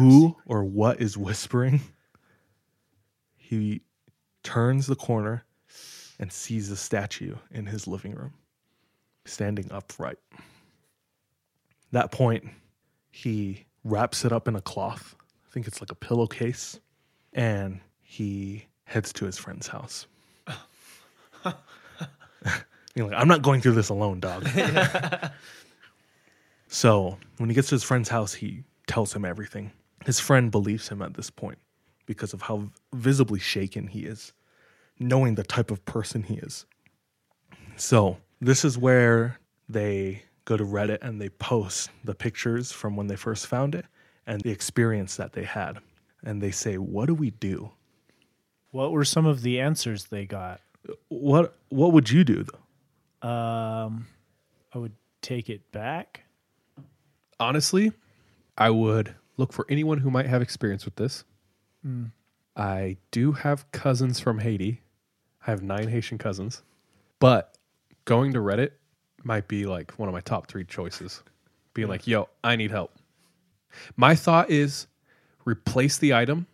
[0.00, 1.80] who or what is whispering,
[3.36, 3.82] he
[4.42, 5.44] turns the corner
[6.18, 8.34] and sees a statue in his living room,
[9.24, 10.18] standing upright.
[11.92, 12.44] That point,
[13.10, 15.14] he wraps it up in a cloth.
[15.46, 16.78] I think it's like a pillowcase,
[17.32, 20.06] and he heads to his friend's house.
[22.94, 24.48] You're like, I'm not going through this alone, dog.
[26.68, 29.72] so when he gets to his friend's house, he tells him everything.
[30.04, 31.58] His friend believes him at this point
[32.06, 34.32] because of how visibly shaken he is,
[34.98, 36.66] knowing the type of person he is.
[37.76, 43.06] So this is where they go to Reddit and they post the pictures from when
[43.06, 43.86] they first found it
[44.26, 45.78] and the experience that they had.
[46.22, 47.70] And they say, What do we do?
[48.70, 50.60] What were some of the answers they got?
[51.08, 53.28] What what would you do though?
[53.28, 54.06] Um,
[54.74, 56.22] I would take it back.
[57.38, 57.92] Honestly,
[58.56, 61.24] I would look for anyone who might have experience with this.
[61.82, 62.04] Hmm.
[62.54, 64.82] I do have cousins from Haiti.
[65.46, 66.62] I have nine Haitian cousins,
[67.18, 67.56] but
[68.04, 68.72] going to Reddit
[69.24, 71.22] might be like one of my top three choices.
[71.72, 72.92] Being like, yo, I need help.
[73.96, 74.86] My thought is
[75.46, 76.46] replace the item,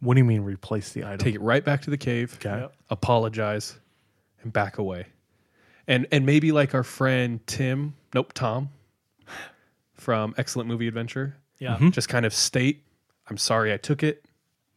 [0.00, 1.18] What do you mean replace the item?
[1.18, 2.60] take it right back to the cave, Okay.
[2.60, 2.74] Yep.
[2.90, 3.78] apologize,
[4.42, 5.06] and back away.
[5.86, 8.68] And and maybe like our friend Tim, nope, Tom
[9.94, 11.74] from Excellent Movie Adventure, Yeah.
[11.74, 11.90] Mm-hmm.
[11.90, 12.84] just kind of state,
[13.28, 14.24] I'm sorry I took it.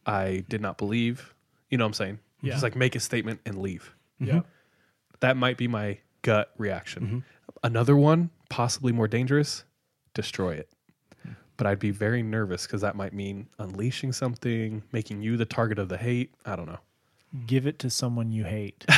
[0.04, 1.34] I did not believe.
[1.70, 2.18] You know what I'm saying?
[2.42, 2.52] Yeah.
[2.52, 3.94] Just like make a statement and leave.
[4.20, 4.36] Mm-hmm.
[4.36, 4.40] Yeah.
[5.20, 7.02] That might be my gut reaction.
[7.04, 7.18] Mm-hmm.
[7.62, 9.64] Another one, possibly more dangerous,
[10.14, 10.68] destroy it.
[11.56, 15.78] But I'd be very nervous because that might mean unleashing something, making you the target
[15.78, 16.34] of the hate.
[16.44, 16.80] I don't know.
[17.46, 18.84] Give it to someone you hate.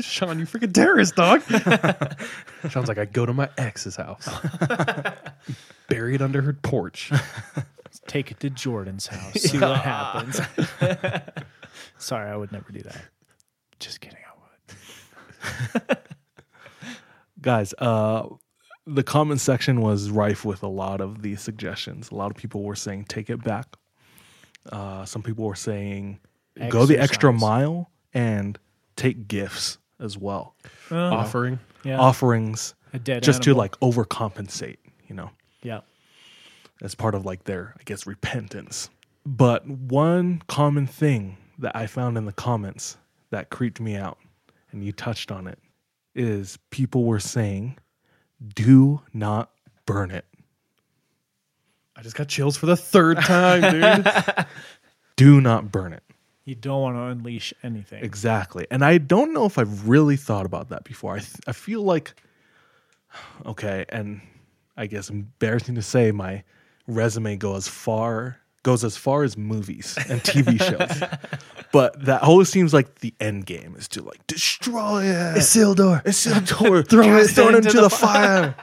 [0.00, 1.42] Sean, you freaking terrorist, dog.
[2.70, 4.28] Sean's like, I go to my ex's house,
[5.88, 7.12] bury it under her porch.
[8.08, 9.34] take it to Jordan's house.
[9.34, 10.40] See what happens.
[11.98, 13.00] Sorry, I would never do that.
[13.78, 14.18] Just kidding.
[14.18, 14.32] I
[15.78, 15.98] would.
[17.40, 18.26] guys uh
[18.86, 22.64] the comment section was rife with a lot of these suggestions a lot of people
[22.64, 23.76] were saying take it back
[24.72, 26.18] uh some people were saying
[26.68, 28.58] go the extra mile and
[28.96, 30.54] take gifts as well
[30.90, 30.96] oh.
[30.96, 31.58] Offering.
[31.84, 31.98] Yeah.
[32.00, 33.54] offerings a dead just animal.
[33.54, 35.30] to like overcompensate you know
[35.62, 35.80] Yeah.
[36.82, 38.90] as part of like their i guess repentance
[39.26, 42.96] but one common thing that i found in the comments
[43.30, 44.18] that creeped me out
[44.72, 45.58] and you touched on it
[46.14, 47.76] is people were saying
[48.54, 49.50] do not
[49.86, 50.24] burn it
[51.96, 54.46] I just got chills for the third time, dude.
[55.16, 56.04] do not burn it
[56.48, 58.02] You don't want to unleash anything.
[58.02, 61.52] exactly and i don't know if i've really thought about that before i, th- I
[61.52, 62.14] feel like
[63.44, 64.22] okay and
[64.76, 66.42] i guess embarrassing to say my
[66.86, 71.18] resume goes far goes as far as movies and tv shows
[71.70, 76.02] but that always seems like the end game is to like destroy it Isildur.
[76.04, 78.54] Isildur, throw it, throw it into, the fire.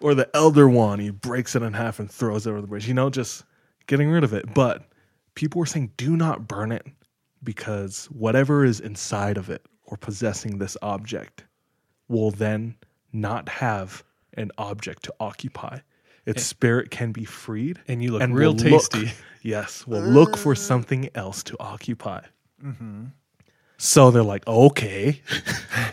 [0.00, 2.88] or the elder one, he breaks it in half and throws it over the bridge.
[2.88, 3.44] You know, just
[3.86, 4.52] getting rid of it.
[4.54, 4.82] But
[5.34, 6.86] people were saying, do not burn it
[7.44, 11.44] because whatever is inside of it or possessing this object
[12.08, 12.74] will then
[13.12, 14.02] not have
[14.34, 15.78] an object to occupy.
[16.26, 19.12] Its spirit can be freed, And you look will real look- tasty.
[19.42, 22.22] yes, will look for something else to occupy.
[22.64, 23.04] Mm-hmm.
[23.76, 25.20] So they're like, okay,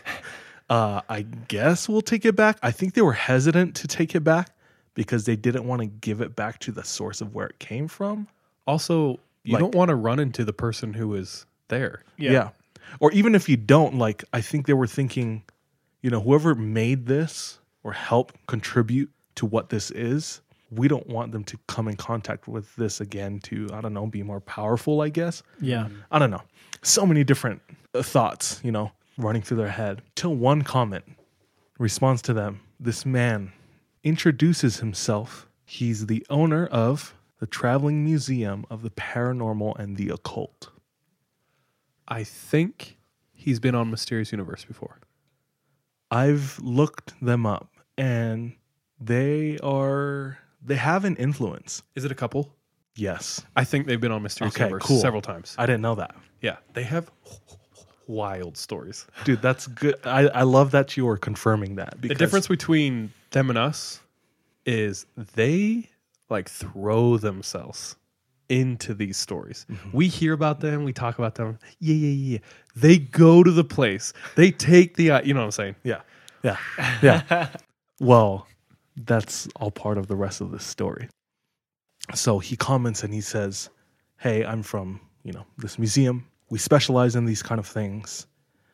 [0.69, 2.57] uh, I guess we'll take it back.
[2.63, 4.55] I think they were hesitant to take it back
[4.93, 7.87] because they didn't want to give it back to the source of where it came
[7.87, 8.27] from.
[8.67, 12.03] Also, you Like- don't want to run into the person who is there.
[12.17, 12.49] Yeah.
[12.99, 15.43] Or even if you don't, like, I think they were thinking,
[16.01, 21.31] you know, whoever made this or helped contribute to what this is, we don't want
[21.31, 25.01] them to come in contact with this again to, I don't know, be more powerful,
[25.01, 25.41] I guess.
[25.59, 25.87] Yeah.
[26.11, 26.41] I don't know.
[26.81, 27.61] So many different
[27.93, 30.01] uh, thoughts, you know, running through their head.
[30.15, 31.05] Till one comment
[31.77, 32.59] responds to them.
[32.79, 33.51] This man
[34.03, 35.47] introduces himself.
[35.65, 40.69] He's the owner of the Traveling Museum of the Paranormal and the Occult.
[42.07, 42.99] I think
[43.33, 44.99] he's been on Mysterious Universe before.
[46.11, 48.53] I've looked them up and
[48.99, 51.81] they are they have an influence.
[51.95, 52.53] Is it a couple?
[52.95, 53.43] Yes.
[53.55, 54.99] I think they've been on Mysterious Okay, Universe cool.
[54.99, 55.55] several times.
[55.57, 56.13] I didn't know that.
[56.41, 57.09] yeah, they have
[58.07, 59.07] wild stories.
[59.23, 59.95] Dude, that's good.
[60.03, 61.99] I, I love that you are confirming that.
[62.01, 63.99] The difference between them and us
[64.65, 65.89] is they
[66.31, 67.95] like throw themselves
[68.49, 69.65] into these stories.
[69.93, 71.57] We hear about them, we talk about them.
[71.79, 72.37] Yeah, yeah, yeah.
[72.75, 74.11] They go to the place.
[74.35, 75.75] They take the, uh, you know what I'm saying?
[75.83, 76.01] Yeah.
[76.43, 76.57] Yeah.
[77.01, 77.49] Yeah.
[77.99, 78.47] well,
[79.05, 81.07] that's all part of the rest of this story.
[82.13, 83.69] So he comments and he says,
[84.17, 86.25] Hey, I'm from, you know, this museum.
[86.49, 88.27] We specialize in these kind of things.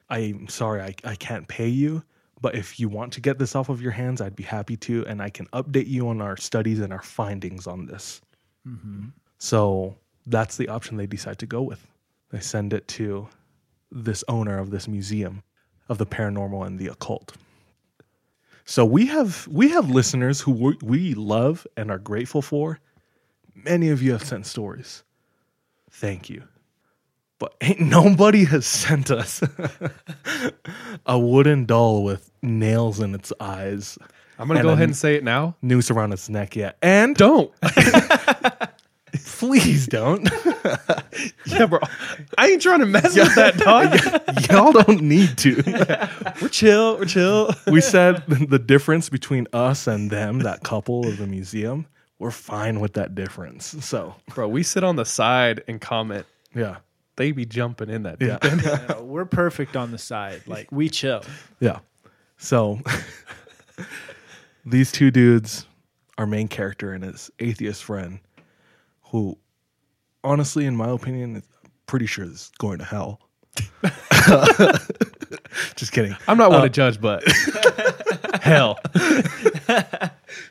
[0.09, 2.03] I'm sorry, I, I can't pay you,
[2.41, 5.05] but if you want to get this off of your hands, I'd be happy to,
[5.07, 8.21] and I can update you on our studies and our findings on this.
[8.67, 9.07] Mm-hmm.
[9.39, 11.85] So that's the option they decide to go with.
[12.31, 13.27] They send it to
[13.91, 15.43] this owner of this museum.
[15.89, 17.33] of the paranormal and the occult.
[18.65, 22.79] So we have we have listeners who we, we love and are grateful for.
[23.55, 25.03] Many of you have sent stories.
[25.89, 26.43] Thank you.
[27.39, 29.41] But ain't nobody has sent us
[31.05, 33.97] a wooden doll with nails in its eyes,
[34.39, 35.55] I'm gonna go ahead and say it now.
[35.61, 36.77] noose around its neck yet.
[36.81, 37.51] And Don't.
[39.25, 40.29] please don't.
[41.45, 41.79] yeah, bro.
[42.37, 44.49] I ain't trying to mess with that dog.
[44.49, 45.55] Y'all don't need to.
[46.41, 46.97] we're chill.
[46.97, 47.51] We're chill.
[47.67, 51.85] we said the difference between us and them, that couple of the museum,
[52.19, 53.75] we're fine with that difference.
[53.85, 56.25] So, Bro, we sit on the side and comment.
[56.53, 56.77] yeah.
[57.17, 58.21] They be jumping in that.
[58.21, 58.37] Yeah.
[58.39, 58.65] deep end.
[58.65, 60.43] Uh, we're perfect on the side.
[60.47, 61.23] Like we chill.
[61.59, 61.79] Yeah.
[62.37, 62.79] So,
[64.65, 65.65] these two dudes,
[66.19, 68.19] our main character and his atheist friend,
[69.11, 69.37] who,
[70.23, 71.43] honestly, in my opinion, is
[71.87, 73.19] pretty sure is going to hell.
[75.75, 76.15] Just kidding.
[76.27, 77.23] I'm not one to judge, but
[78.41, 78.77] hell.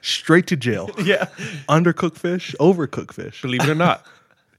[0.00, 0.90] Straight to jail.
[1.04, 1.26] Yeah.
[1.68, 3.42] Undercooked fish, overcooked fish.
[3.42, 4.04] Believe it or not,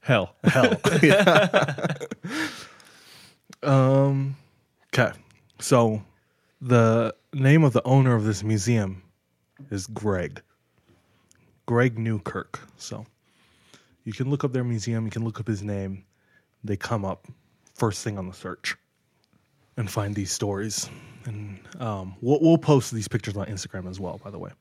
[0.07, 0.35] hell.
[0.43, 0.79] hell.
[3.63, 4.35] um.
[4.93, 5.11] Okay.
[5.59, 6.01] So,
[6.61, 9.03] the name of the owner of this museum
[9.69, 10.41] is Greg.
[11.65, 12.59] Greg Newkirk.
[12.77, 13.05] So,
[14.05, 15.05] you can look up their museum.
[15.05, 16.05] You can look up his name.
[16.63, 17.27] They come up
[17.75, 18.75] first thing on the search,
[19.75, 20.89] and find these stories.
[21.25, 24.19] And um, we'll, we'll post these pictures on Instagram as well.
[24.23, 24.51] By the way.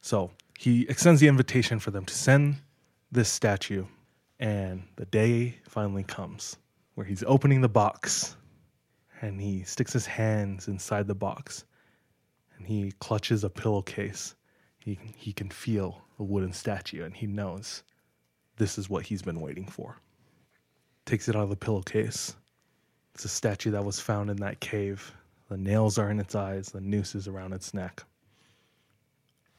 [0.00, 2.56] So he extends the invitation for them to send
[3.12, 3.84] this statue,
[4.38, 6.56] and the day finally comes
[6.94, 8.36] where he's opening the box
[9.20, 11.64] and he sticks his hands inside the box
[12.56, 14.34] and he clutches a pillowcase.
[14.78, 17.82] He, he can feel a wooden statue and he knows
[18.56, 19.96] this is what he's been waiting for.
[21.06, 22.36] Takes it out of the pillowcase.
[23.14, 25.12] It's a statue that was found in that cave.
[25.48, 28.04] The nails are in its eyes, the noose is around its neck.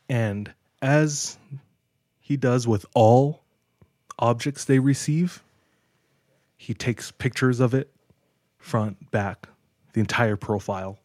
[0.09, 1.37] And as
[2.19, 3.42] he does with all
[4.19, 5.43] objects they receive,
[6.57, 7.89] he takes pictures of it,
[8.57, 9.47] front, back,
[9.93, 10.97] the entire profile.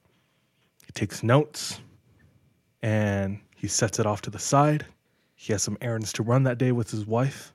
[0.86, 1.80] He takes notes
[2.82, 4.86] and he sets it off to the side.
[5.34, 7.52] He has some errands to run that day with his wife,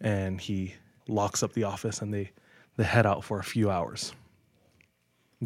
[0.00, 0.74] and he
[1.08, 2.30] locks up the office and they,
[2.76, 4.12] they head out for a few hours.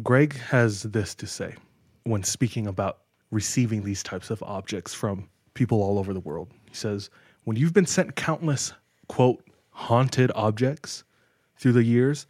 [0.01, 1.55] Greg has this to say
[2.03, 6.49] when speaking about receiving these types of objects from people all over the world.
[6.69, 7.09] He says,
[7.43, 8.73] When you've been sent countless,
[9.11, 11.03] quote, haunted objects
[11.57, 12.27] through the years,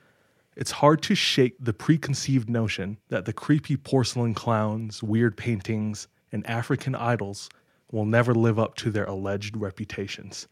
[0.56, 6.44] it's hard to shake the preconceived notion that the creepy porcelain clowns, weird paintings, and
[6.48, 7.52] African idols
[7.92, 10.48] will never live up to their alleged reputations.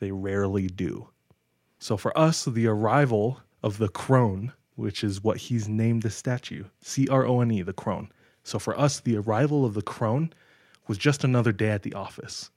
[0.00, 1.10] They rarely do.
[1.78, 6.64] So for us, the arrival of the crone, which is what he's named the statue,
[6.80, 8.10] C R O N E, the crone.
[8.42, 10.32] So for us, the arrival of the crone
[10.88, 12.50] was just another day at the office.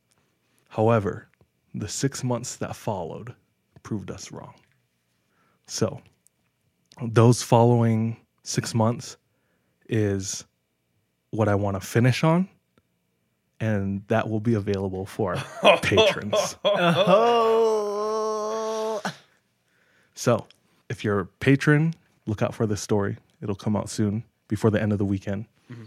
[0.70, 1.28] However,
[1.74, 3.34] the six months that followed
[3.84, 4.54] proved us wrong.
[5.66, 6.02] So,
[7.02, 9.18] those following six months
[9.88, 10.44] is
[11.32, 12.50] what I want to finish on,
[13.60, 16.58] and that will be available for our patrons.
[16.64, 17.92] Uh-huh.
[20.14, 20.46] So,
[20.90, 21.94] if you're a patron,
[22.26, 23.18] look out for this story.
[23.42, 25.46] It'll come out soon before the end of the weekend.
[25.72, 25.86] Mm-hmm.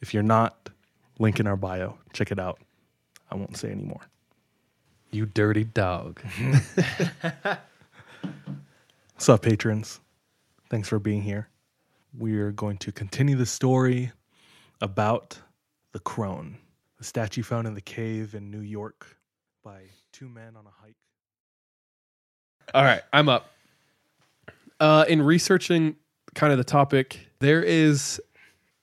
[0.00, 0.70] If you're not,
[1.18, 1.98] link in our bio.
[2.12, 2.60] Check it out.
[3.30, 4.00] I won't say anymore.
[5.14, 6.20] You dirty dog.
[9.12, 10.00] What's up, patrons?
[10.70, 11.46] Thanks for being here.
[12.18, 14.10] We're going to continue the story
[14.80, 15.38] about
[15.92, 16.58] the crone,
[16.98, 19.16] the statue found in the cave in New York
[19.62, 20.96] by two men on a hike.
[22.74, 23.52] All right, I'm up.
[24.80, 25.94] Uh, in researching
[26.34, 28.20] kind of the topic, there is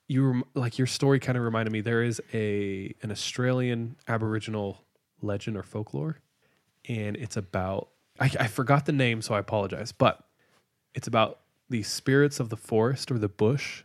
[0.08, 1.82] you rem- like your story kind of reminded me.
[1.82, 4.82] There is a an Australian Aboriginal
[5.24, 6.18] legend or folklore,
[6.88, 10.24] and it's about I, I forgot the name, so I apologize, but
[10.94, 13.84] it's about the spirits of the forest or the bush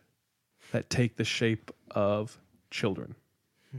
[0.73, 2.39] that take the shape of
[2.71, 3.15] children.
[3.71, 3.79] Hmm.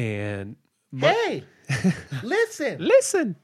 [0.00, 0.56] And
[0.92, 1.44] mu- Hey,
[2.22, 2.78] listen.
[2.78, 3.36] listen.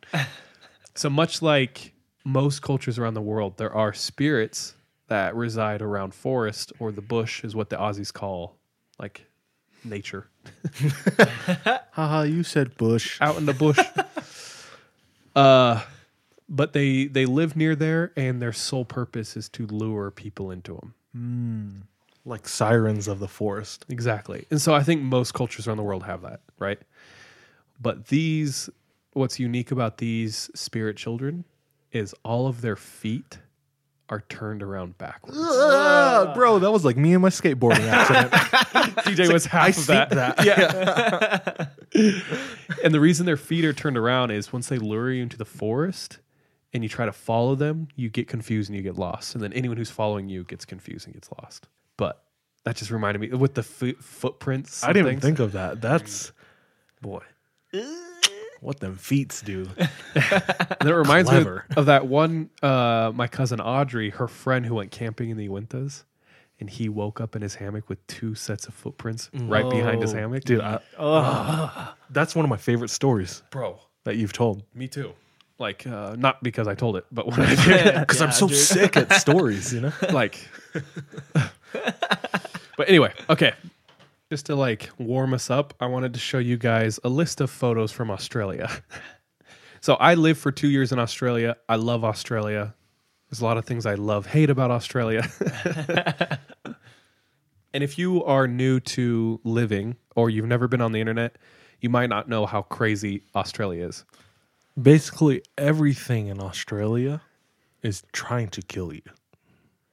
[0.95, 1.93] so much like
[2.24, 4.74] most cultures around the world, there are spirits
[5.09, 8.57] that reside around forest or the bush, is what the Aussies call
[8.99, 9.26] like
[9.85, 10.28] nature
[11.93, 13.20] Haha, you said bush.
[13.20, 13.78] out in the bush.
[15.37, 15.83] uh,
[16.49, 20.74] but they they live near there, and their sole purpose is to lure people into
[21.12, 21.87] them.
[22.24, 23.85] Like sirens of the forest.
[23.89, 24.47] Exactly.
[24.51, 26.78] And so I think most cultures around the world have that, right?
[27.81, 28.68] But these,
[29.14, 31.45] what's unique about these spirit children
[31.93, 33.39] is all of their feet
[34.11, 35.39] are turned around backwards.
[35.41, 38.31] Ah, bro, that was like me and my skateboarding accident.
[39.07, 40.11] DJ was half I of see that.
[40.11, 41.71] that.
[41.95, 42.15] Yeah.
[42.85, 45.45] and the reason their feet are turned around is once they lure you into the
[45.45, 46.19] forest
[46.73, 49.35] and you try to follow them, you get confused and you get lost.
[49.35, 51.69] And then anyone who's following you gets confused and gets lost.
[51.97, 52.23] But
[52.65, 54.85] that just reminded me with the fo- footprints.
[54.85, 55.23] I didn't even things.
[55.25, 55.81] think of that.
[55.81, 56.33] That's
[57.01, 57.23] boy.
[58.61, 59.69] What them feats do.
[60.81, 61.67] And it reminds me Clever.
[61.71, 65.49] of, of that one, uh, my cousin Audrey, her friend who went camping in the
[65.49, 66.05] Uintas.
[66.59, 70.13] And he woke up in his hammock with two sets of footprints right behind his
[70.13, 70.45] hammock.
[70.45, 70.81] Dude, I,
[72.11, 74.63] that's one of my favorite stories bro, that you've told.
[74.75, 75.13] me too.
[75.59, 78.01] Like, uh, not because I told it, but when I did.
[78.01, 79.93] Because I'm so sick at stories, you know?
[80.13, 80.49] like
[82.77, 83.53] but anyway okay
[84.31, 87.51] just to like warm us up i wanted to show you guys a list of
[87.51, 88.70] photos from australia
[89.81, 92.74] so i lived for two years in australia i love australia
[93.28, 95.28] there's a lot of things i love hate about australia
[97.74, 101.37] and if you are new to living or you've never been on the internet
[101.81, 104.05] you might not know how crazy australia is
[104.81, 107.20] Basically, everything in Australia
[107.83, 109.03] is trying to kill you.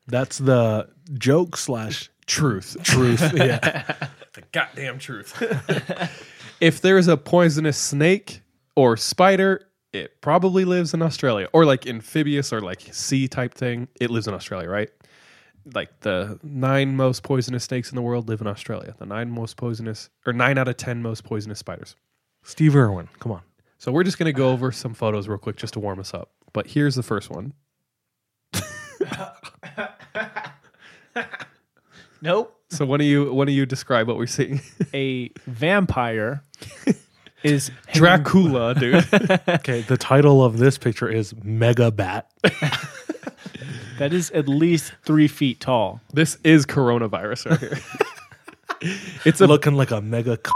[0.08, 3.34] That's the joke slash truth truth.
[3.36, 4.08] yeah.
[4.38, 5.42] The goddamn truth.
[6.62, 8.42] if there's a poisonous snake
[8.76, 11.50] or spider, it probably lives in Australia.
[11.54, 14.90] Or like amphibious or like sea type thing, it lives in Australia, right?
[15.74, 18.94] Like the nine most poisonous snakes in the world live in Australia.
[19.00, 21.96] The nine most poisonous, or nine out of 10 most poisonous spiders.
[22.44, 23.42] Steve Irwin, come on.
[23.80, 26.14] So we're just going to go over some photos real quick just to warm us
[26.14, 26.30] up.
[26.54, 27.54] But here's the first one.
[32.22, 32.57] Nope.
[32.70, 34.62] So when do you when do you describe what we're seeing?
[34.94, 36.44] A vampire
[37.44, 39.06] is Dracula, dude.
[39.48, 42.30] Okay, the title of this picture is Mega Bat.
[44.00, 46.02] that is at least three feet tall.
[46.14, 49.00] this is coronavirus right here.
[49.26, 50.52] it's a looking like a mega c-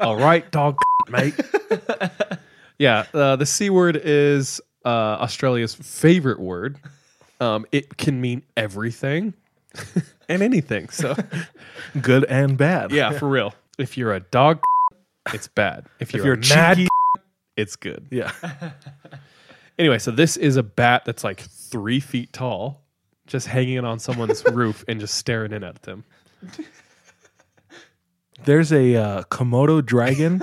[0.00, 0.76] All right, dog,
[1.10, 1.34] mate.
[2.78, 6.78] yeah, uh, the c word is uh, Australia's favorite word.
[7.40, 9.34] Um, it can mean everything
[10.28, 10.88] and anything.
[10.88, 11.14] So
[12.00, 12.92] good and bad.
[12.92, 13.54] yeah, for real.
[13.78, 14.62] If you're a dog,
[15.34, 15.86] it's bad.
[16.00, 16.88] If you're, you're a mad, cheeky-
[17.56, 18.06] it's good.
[18.10, 18.32] Yeah.
[19.78, 22.82] Anyway, so this is a bat that's like three feet tall,
[23.26, 26.04] just hanging on someone's roof and just staring in at them.
[28.44, 30.42] There's a uh, Komodo dragon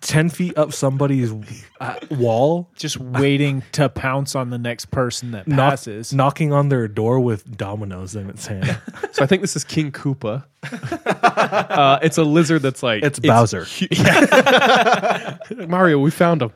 [0.00, 1.32] 10 feet up somebody's
[1.80, 6.12] uh, wall, Just waiting to pounce on the next person that knock- passes.
[6.12, 8.78] knocking on their door with dominoes in its hand.
[9.12, 10.44] So I think this is King Koopa.
[11.02, 13.64] uh, it's a lizard that's like It's Bowser.
[13.64, 15.36] hu- Yeah.
[15.66, 16.52] Mario, we found him.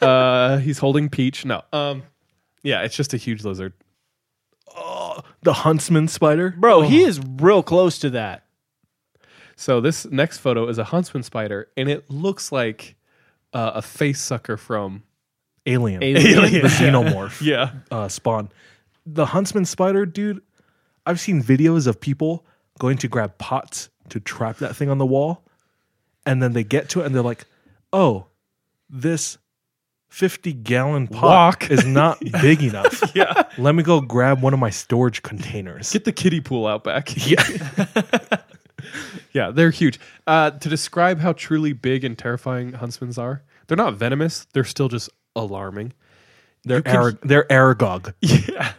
[0.00, 1.44] Uh, he's holding Peach.
[1.44, 2.02] No, um,
[2.62, 3.72] yeah, it's just a huge lizard.
[4.76, 6.54] Oh, the huntsman spider.
[6.58, 8.44] Bro, he is real close to that.
[9.60, 12.96] So this next photo is a huntsman spider, and it looks like
[13.52, 15.02] uh, a face sucker from
[15.66, 16.02] Alien.
[16.02, 16.62] Alien.
[16.62, 17.72] The xenomorph yeah.
[17.90, 18.48] uh, spawn.
[19.04, 20.40] The huntsman spider, dude,
[21.04, 22.46] I've seen videos of people
[22.78, 25.44] going to grab pots to trap that thing on the wall.
[26.24, 27.44] And then they get to it and they're like,
[27.92, 28.28] oh,
[28.88, 29.36] this
[30.08, 31.22] 50 gallon pot
[31.60, 31.70] Walk.
[31.70, 33.02] is not big enough.
[33.14, 33.42] Yeah.
[33.58, 35.92] Let me go grab one of my storage containers.
[35.92, 37.12] Get the kiddie pool out back.
[37.26, 37.42] yeah.
[39.32, 40.00] Yeah, they're huge.
[40.26, 44.46] Uh, to describe how truly big and terrifying huntsmans are, they're not venomous.
[44.52, 45.92] They're still just alarming.
[46.64, 48.12] They're, can- Arag- they're Aragog.
[48.20, 48.72] Yeah.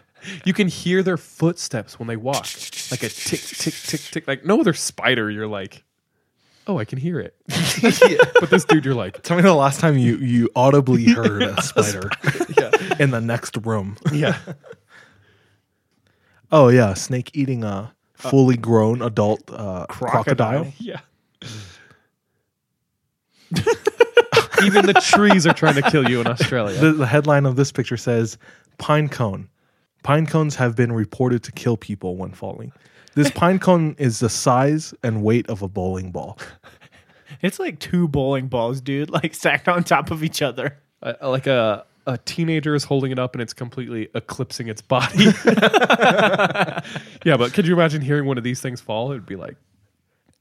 [0.45, 2.45] You can hear their footsteps when they walk,
[2.91, 4.27] like a tick, tick, tick, tick.
[4.27, 5.83] Like no other spider, you're like,
[6.67, 7.35] oh, I can hear it.
[8.39, 11.59] But this dude, you're like, Tell me the last time you, you audibly heard a
[11.61, 12.09] spider
[12.57, 12.71] yeah.
[12.99, 13.97] in the next room.
[14.11, 14.37] yeah,
[16.51, 16.93] Oh, yeah.
[16.93, 17.93] Snake eating a
[18.29, 20.71] fully grown adult uh, crocodile.
[20.79, 20.99] yeah.
[24.63, 26.79] Even the trees are trying to kill you in Australia.
[26.79, 28.37] The, the headline of this picture says
[28.77, 29.49] pine cone.
[30.03, 32.71] Pine cones have been reported to kill people when falling.
[33.13, 36.37] This pine cone is the size and weight of a bowling ball.
[37.41, 40.77] It's like two bowling balls, dude, like stacked on top of each other.
[41.01, 45.25] Uh, like a a teenager is holding it up and it's completely eclipsing its body.
[47.23, 49.11] yeah, but could you imagine hearing one of these things fall?
[49.11, 49.55] It'd be like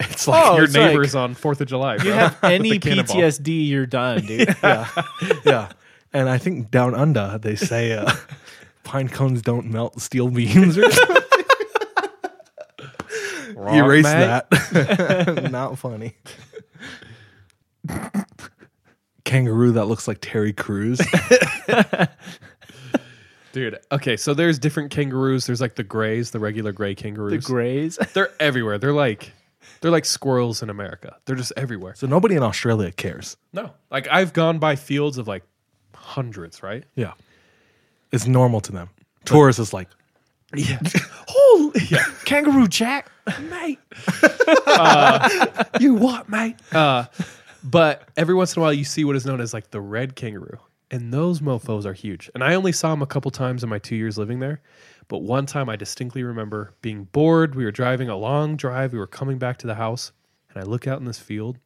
[0.00, 1.96] It's like Oh, your it's like- neighbors on Fourth of July.
[1.98, 2.06] Bro.
[2.06, 3.16] You have any cannonball.
[3.16, 4.56] PTSD, you're done, dude.
[4.62, 4.88] yeah,
[5.44, 5.72] yeah.
[6.12, 8.10] And I think down under they say uh,
[8.82, 10.76] pine cones don't melt steel beams.
[10.78, 11.16] Or something.
[13.54, 14.42] Wrong, Erase mate.
[14.50, 15.48] that.
[15.52, 16.14] Not funny.
[19.30, 21.00] Kangaroo that looks like Terry Crews.
[23.52, 25.46] Dude, okay, so there's different kangaroos.
[25.46, 27.44] There's like the grays, the regular gray kangaroos.
[27.44, 27.96] The grays.
[28.12, 28.76] They're everywhere.
[28.78, 29.32] They're like
[29.80, 31.16] they're like squirrels in America.
[31.26, 31.94] They're just everywhere.
[31.94, 33.36] So nobody in Australia cares.
[33.52, 33.70] No.
[33.88, 35.44] Like I've gone by fields of like
[35.94, 36.82] hundreds, right?
[36.96, 37.12] Yeah.
[38.10, 38.90] It's normal to them.
[39.26, 39.88] Tourists is like,
[40.56, 40.80] Yeah.
[41.28, 41.80] Holy
[42.24, 43.12] kangaroo jack.
[43.48, 43.78] mate.
[45.80, 46.56] you what, mate?
[46.72, 47.04] Uh,
[47.62, 50.16] but every once in a while, you see what is known as like the red
[50.16, 50.58] kangaroo,
[50.90, 52.30] and those mofo's are huge.
[52.34, 54.60] And I only saw them a couple times in my two years living there.
[55.08, 57.56] But one time, I distinctly remember being bored.
[57.56, 58.92] We were driving a long drive.
[58.92, 60.12] We were coming back to the house,
[60.48, 61.58] and I look out in this field,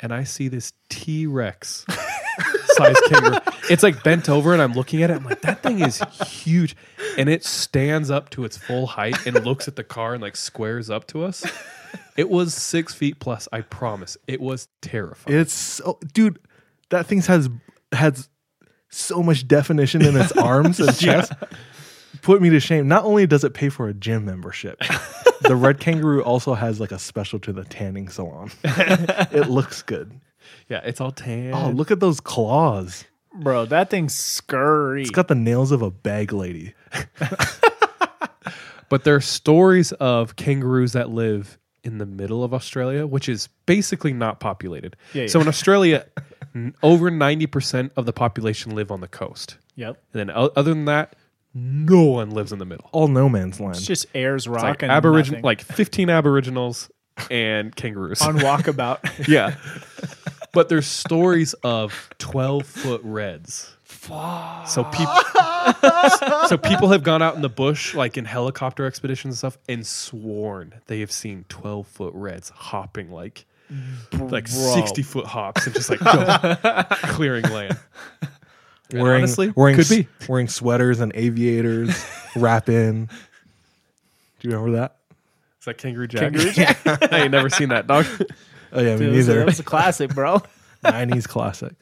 [0.00, 1.84] and I see this T Rex
[2.68, 3.38] size kangaroo.
[3.70, 5.16] It's like bent over, and I'm looking at it.
[5.16, 6.74] I'm like, that thing is huge,
[7.18, 10.36] and it stands up to its full height and looks at the car and like
[10.36, 11.44] squares up to us.
[12.16, 13.48] It was six feet plus.
[13.52, 14.16] I promise.
[14.26, 15.38] It was terrifying.
[15.38, 16.38] it's so, dude,
[16.90, 17.48] that thing has
[17.92, 18.28] has
[18.90, 21.32] so much definition in its arms and chest.
[22.20, 22.88] Put me to shame.
[22.88, 24.78] Not only does it pay for a gym membership,
[25.42, 28.50] the red kangaroo also has like a special to the tanning salon.
[28.64, 30.20] it looks good.
[30.68, 31.54] yeah, it's all tan.
[31.54, 33.04] Oh, look at those claws.
[33.34, 35.02] Bro, that thing's scurry.
[35.02, 36.74] It's got the nails of a bag lady.
[38.92, 43.48] But there are stories of kangaroos that live in the middle of Australia, which is
[43.66, 44.96] basically not populated.
[45.14, 46.06] Yeah, So in Australia,
[46.54, 49.56] n- over 90% of the population live on the coast.
[49.76, 49.98] Yep.
[50.12, 51.16] And then o- other than that,
[51.54, 52.88] no one lives in the middle.
[52.92, 53.76] All no man's land.
[53.76, 55.44] It's just Ayers Rock It's like and aboriginal, nothing.
[55.44, 56.90] like 15 aboriginals
[57.30, 58.22] and kangaroos.
[58.22, 59.00] on walkabout.
[59.28, 59.56] yeah.
[60.52, 63.76] But there's stories of 12 foot reds.
[64.04, 65.14] So people
[66.48, 69.86] So people have gone out in the bush like in helicopter expeditions and stuff and
[69.86, 73.44] sworn they have seen 12 foot reds hopping like
[74.18, 76.00] like 60 foot hops and just like
[77.10, 77.78] clearing land.
[78.90, 80.08] And wearing honestly, wearing could s- be.
[80.28, 82.04] wearing sweaters and aviators,
[82.36, 83.06] rapping.
[83.06, 84.96] Do you remember that?
[85.56, 86.20] It's like Kangaroo Jack.
[86.34, 86.80] Kangaroo Jack.
[87.10, 88.04] I ain't never seen that dog.
[88.72, 89.40] Oh yeah, me It neither.
[89.40, 90.42] it was a classic, bro.
[90.82, 91.72] Nineties classic.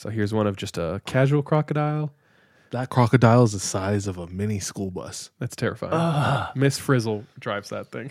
[0.00, 2.10] So here's one of just a casual crocodile.
[2.70, 5.28] That crocodile is the size of a mini school bus.
[5.38, 5.92] That's terrifying.
[6.54, 8.10] Miss Frizzle drives that thing.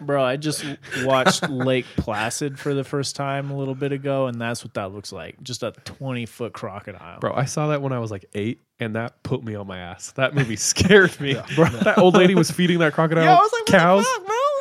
[0.00, 0.64] Bro, I just
[1.02, 4.90] watched Lake Placid for the first time a little bit ago, and that's what that
[4.90, 5.42] looks like.
[5.42, 7.20] Just a 20 foot crocodile.
[7.20, 9.76] Bro, I saw that when I was like eight, and that put me on my
[9.76, 10.12] ass.
[10.12, 11.34] That movie scared me.
[11.56, 14.06] That old lady was feeding that crocodile cows.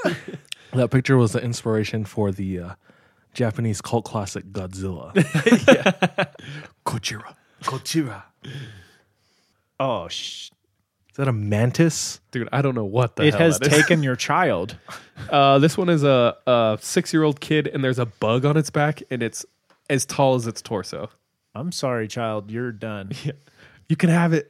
[0.74, 2.74] That picture was the inspiration for the uh,
[3.34, 5.13] Japanese cult classic Godzilla.
[6.86, 7.34] Gojira.
[7.63, 8.23] Gojira.
[9.79, 10.49] Oh, sh-
[11.09, 12.19] Is that a mantis?
[12.31, 13.77] Dude, I don't know what the it hell has that is.
[13.79, 14.77] taken your child.
[15.29, 18.57] Uh, this one is a, a six year old kid, and there's a bug on
[18.57, 19.45] its back, and it's
[19.89, 21.09] as tall as its torso.
[21.55, 22.49] I'm sorry, child.
[22.51, 23.11] You're done.
[23.23, 23.31] Yeah.
[23.89, 24.49] You can have it.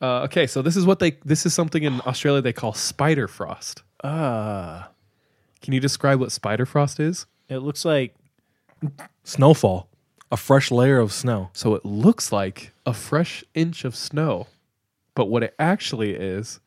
[0.00, 1.18] uh, okay, so this is what they.
[1.24, 3.82] This is something in Australia they call spider frost.
[4.02, 4.88] Ah,
[5.68, 7.26] Can you describe what spider frost is?
[7.50, 8.14] it looks like
[9.22, 9.86] Snowfall.
[10.32, 11.50] A fresh layer of snow.
[11.52, 14.46] So it looks like a fresh inch of snow,
[15.14, 16.60] but what it actually is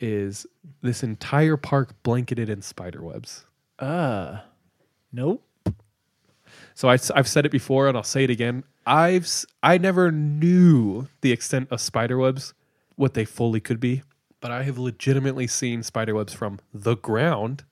[0.00, 0.44] is
[0.82, 3.44] this entire park blanketed in spider webs.
[3.78, 4.38] uh
[5.12, 5.44] nope.
[6.74, 8.64] So I, have said it before, and I'll say it again.
[8.84, 12.54] I've I never knew the extent of spider webs,
[12.96, 14.02] what they fully could be,
[14.40, 17.62] but I have legitimately seen spider webs from the ground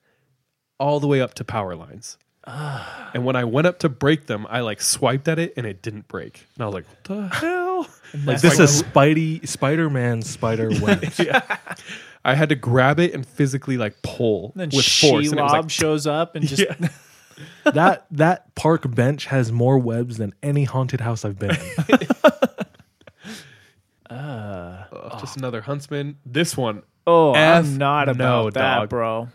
[0.79, 2.17] all the way up to power lines.
[2.47, 5.81] And when I went up to break them, I like swiped at it and it
[5.81, 6.45] didn't break.
[6.55, 7.87] And I was like, "What the hell?"
[8.23, 11.19] Like This is Spidey Spider Man spider webs.
[12.23, 15.29] I had to grab it and physically like pull And Then with force.
[15.29, 16.89] And it was Shelob like, shows up and just Yeah.
[17.73, 21.57] that that park bench has more webs than any haunted house I've been in.
[24.09, 26.17] "Ugh, uh, just another huntsman.
[26.25, 28.89] This one, oh, F I'm not about no, that, dog.
[28.89, 29.27] bro.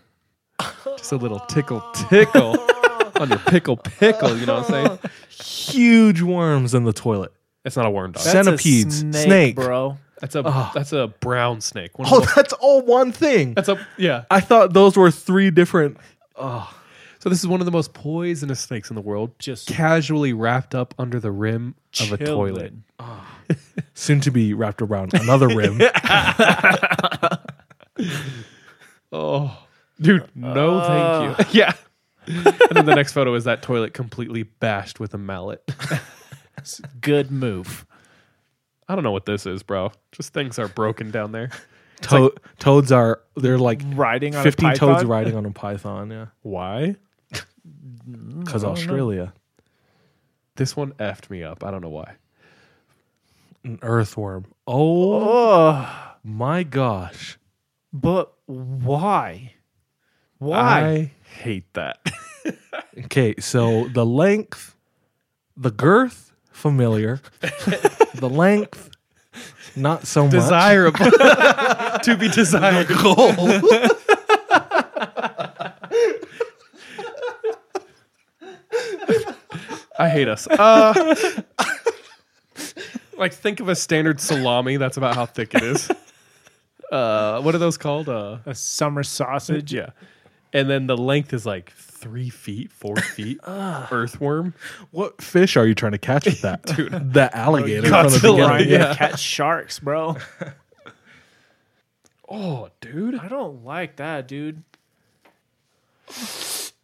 [0.97, 2.57] Just a little tickle, tickle
[3.21, 4.37] on your pickle, pickle.
[4.37, 4.99] You know what I'm saying?
[5.29, 7.33] Huge worms in the toilet.
[7.65, 8.23] It's not a worm dog.
[8.25, 9.57] That's a Centipedes, snake, snake.
[9.57, 9.99] bro.
[10.21, 10.71] That's a ah.
[10.75, 11.99] that's a brown snake.
[11.99, 13.55] One of Oh, the that's all one thing.
[13.55, 14.25] that's a yeah.
[14.31, 15.97] I thought those were three different.
[16.37, 16.77] Ah.
[17.21, 19.39] So this is one of the most poisonous snakes in the world.
[19.39, 22.35] Just casually wrapped up under the rim of a chilling.
[22.35, 22.73] toilet.
[22.99, 23.37] Ah.
[23.95, 25.81] Soon to be wrapped around another rim.
[29.13, 29.67] Oh,
[30.01, 31.45] dude, no, thank you.
[31.45, 31.49] Uh.
[31.53, 31.73] yeah.
[32.27, 35.69] and then the next photo is that toilet completely bashed with a mallet.
[37.01, 37.87] Good move.
[38.89, 39.93] I don't know what this is, bro.
[40.13, 41.51] Just things are broken down there.
[42.03, 46.11] To- toads are they're like Riding on fifteen a toads riding on a python.
[46.11, 46.97] Yeah, Why?
[48.39, 49.33] because Australia.
[50.57, 51.65] This one effed me up.
[51.65, 52.15] I don't know why.
[53.65, 54.47] An earthworm.
[54.67, 57.39] Oh Oh, my gosh.
[57.93, 59.55] but why?
[60.41, 60.80] Why?
[60.80, 61.12] I
[61.43, 61.99] hate that.
[63.05, 64.74] Okay, so the length,
[65.57, 67.20] the girth, familiar.
[68.14, 68.91] the length,
[69.76, 70.32] not so much.
[70.32, 70.99] Desirable.
[72.03, 72.88] to be desired.
[79.99, 80.47] I hate us.
[80.49, 81.14] Uh,
[83.16, 84.76] like, think of a standard salami.
[84.78, 85.91] That's about how thick it is.
[86.91, 88.09] Uh, what are those called?
[88.09, 89.72] Uh, a summer sausage.
[89.72, 89.91] yeah.
[90.53, 93.39] And then the length is like three feet, four feet.
[93.47, 94.55] Earthworm.
[94.91, 96.63] What fish are you trying to catch with that?
[96.77, 97.13] Dude.
[97.15, 98.21] That alligator from the Godzilla.
[98.23, 98.47] beginning.
[98.47, 98.89] Trying Yeah.
[98.89, 100.17] to catch sharks, bro.
[102.29, 103.17] Oh, dude.
[103.17, 104.63] I don't like that, dude.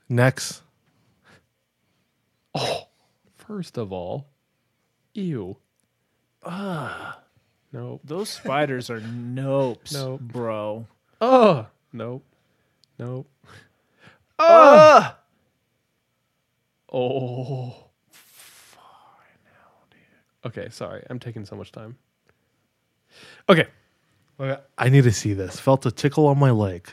[0.09, 0.63] Next.
[2.55, 2.89] Oh,
[3.37, 4.27] First of all,
[5.15, 5.57] ew.
[6.45, 7.21] Ah.
[7.73, 8.01] Nope.
[8.05, 10.21] Those spiders are nopes, Nope.
[10.21, 10.87] bro.
[11.21, 12.25] Oh, nope.
[12.99, 13.29] Nope.
[14.39, 15.19] Ah!
[16.93, 17.75] Oh.
[20.45, 21.05] Okay, sorry.
[21.11, 21.97] I'm taking so much time.
[23.49, 23.67] Okay.
[24.39, 25.59] Okay, I need to see this.
[25.59, 26.89] Felt a tickle on my leg.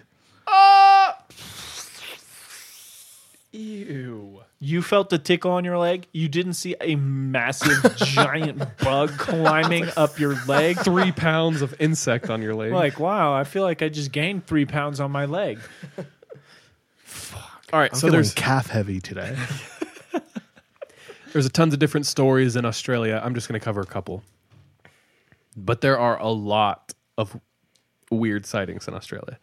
[3.53, 4.41] Ew.
[4.59, 6.07] You felt the tickle on your leg.
[6.11, 10.79] You didn't see a massive giant bug climbing up your leg.
[10.79, 12.71] Three pounds of insect on your leg.
[12.71, 15.59] Like, wow, I feel like I just gained three pounds on my leg.
[17.73, 19.35] All right, I'm so feeling there's calf heavy today.
[21.33, 23.19] there's a tons of different stories in Australia.
[23.23, 24.23] I'm just going to cover a couple.
[25.57, 27.39] But there are a lot of
[28.11, 29.39] weird sightings in Australia.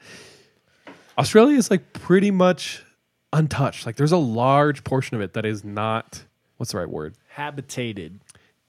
[1.18, 2.85] Australia is like pretty much
[3.33, 3.85] untouched.
[3.85, 6.22] Like there's a large portion of it that is not
[6.57, 7.16] what's the right word?
[7.28, 8.20] Habitated.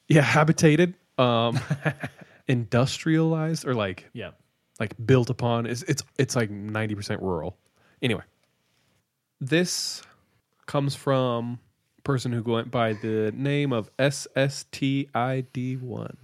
[0.08, 1.60] Yeah, habitated, um
[2.48, 4.32] industrialized or like Yeah.
[4.80, 5.66] like built upon.
[5.68, 7.58] It's it's it's like 90% rural.
[8.02, 8.24] Anyway,
[9.42, 10.02] this
[10.68, 11.60] comes from
[11.98, 16.16] a person who went by the name of SSTID1.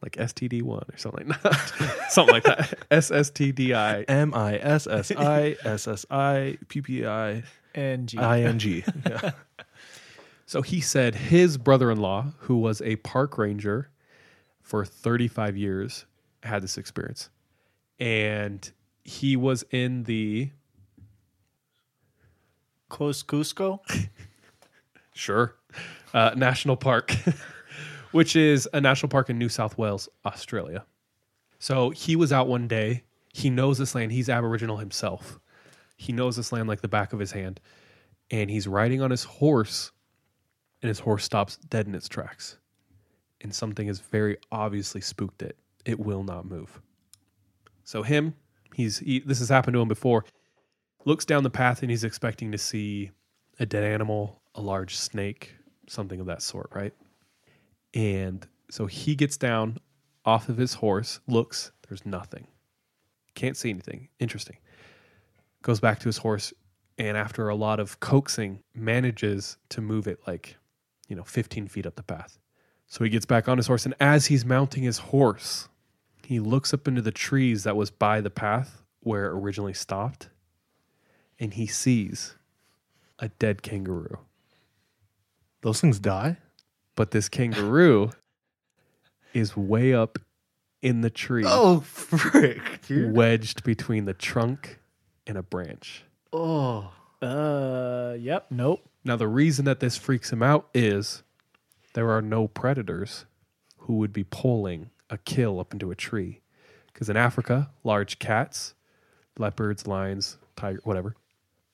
[0.00, 2.06] Like STD1 or something like that.
[2.08, 2.88] something like that.
[2.88, 4.04] SSTDI.
[4.06, 7.42] M I S S I S S I P P I
[7.74, 8.16] And G.
[8.16, 8.84] I N G.
[9.04, 9.32] Yeah.
[10.46, 13.90] So he said his brother in law, who was a park ranger
[14.62, 16.06] for 35 years,
[16.42, 17.28] had this experience.
[17.98, 18.70] And
[19.04, 20.50] he was in the
[22.90, 23.80] Kosciuszko.
[25.18, 25.56] Sure.
[26.14, 27.12] Uh, national park,
[28.12, 30.84] which is a national park in New South Wales, Australia.
[31.58, 33.02] So he was out one day.
[33.34, 34.12] He knows this land.
[34.12, 35.40] He's Aboriginal himself.
[35.96, 37.58] He knows this land like the back of his hand.
[38.30, 39.90] And he's riding on his horse,
[40.82, 42.56] and his horse stops dead in its tracks.
[43.40, 45.58] And something has very obviously spooked it.
[45.84, 46.80] It will not move.
[47.82, 48.34] So him,
[48.72, 50.24] he's he, this has happened to him before.
[51.04, 53.10] Looks down the path and he's expecting to see
[53.58, 55.54] a dead animal, a large snake,
[55.88, 56.92] something of that sort, right?
[57.94, 59.78] And so he gets down
[60.24, 62.46] off of his horse, looks, there's nothing.
[63.34, 64.08] Can't see anything.
[64.18, 64.58] Interesting.
[65.62, 66.52] Goes back to his horse,
[66.98, 70.56] and after a lot of coaxing, manages to move it like,
[71.08, 72.38] you know, 15 feet up the path.
[72.86, 75.68] So he gets back on his horse, and as he's mounting his horse,
[76.24, 80.28] he looks up into the trees that was by the path where it originally stopped,
[81.38, 82.34] and he sees
[83.18, 84.18] a dead kangaroo.
[85.62, 86.36] Those things die?
[86.94, 88.10] But this kangaroo
[89.34, 90.18] is way up
[90.82, 93.12] in the tree, Oh, frick, dude.
[93.14, 94.78] wedged between the trunk
[95.26, 96.04] and a branch.
[96.32, 96.92] Oh.
[97.20, 98.46] Uh, yep.
[98.50, 98.88] Nope.
[99.04, 101.22] Now, the reason that this freaks him out is
[101.94, 103.24] there are no predators
[103.78, 106.40] who would be pulling a kill up into a tree.
[106.92, 108.74] Because in Africa, large cats,
[109.38, 111.16] leopards, lions, tiger, whatever,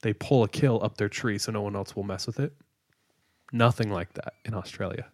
[0.04, 2.52] they pull a kill up their tree so no one else will mess with it.
[3.52, 5.06] Nothing like that in Australia.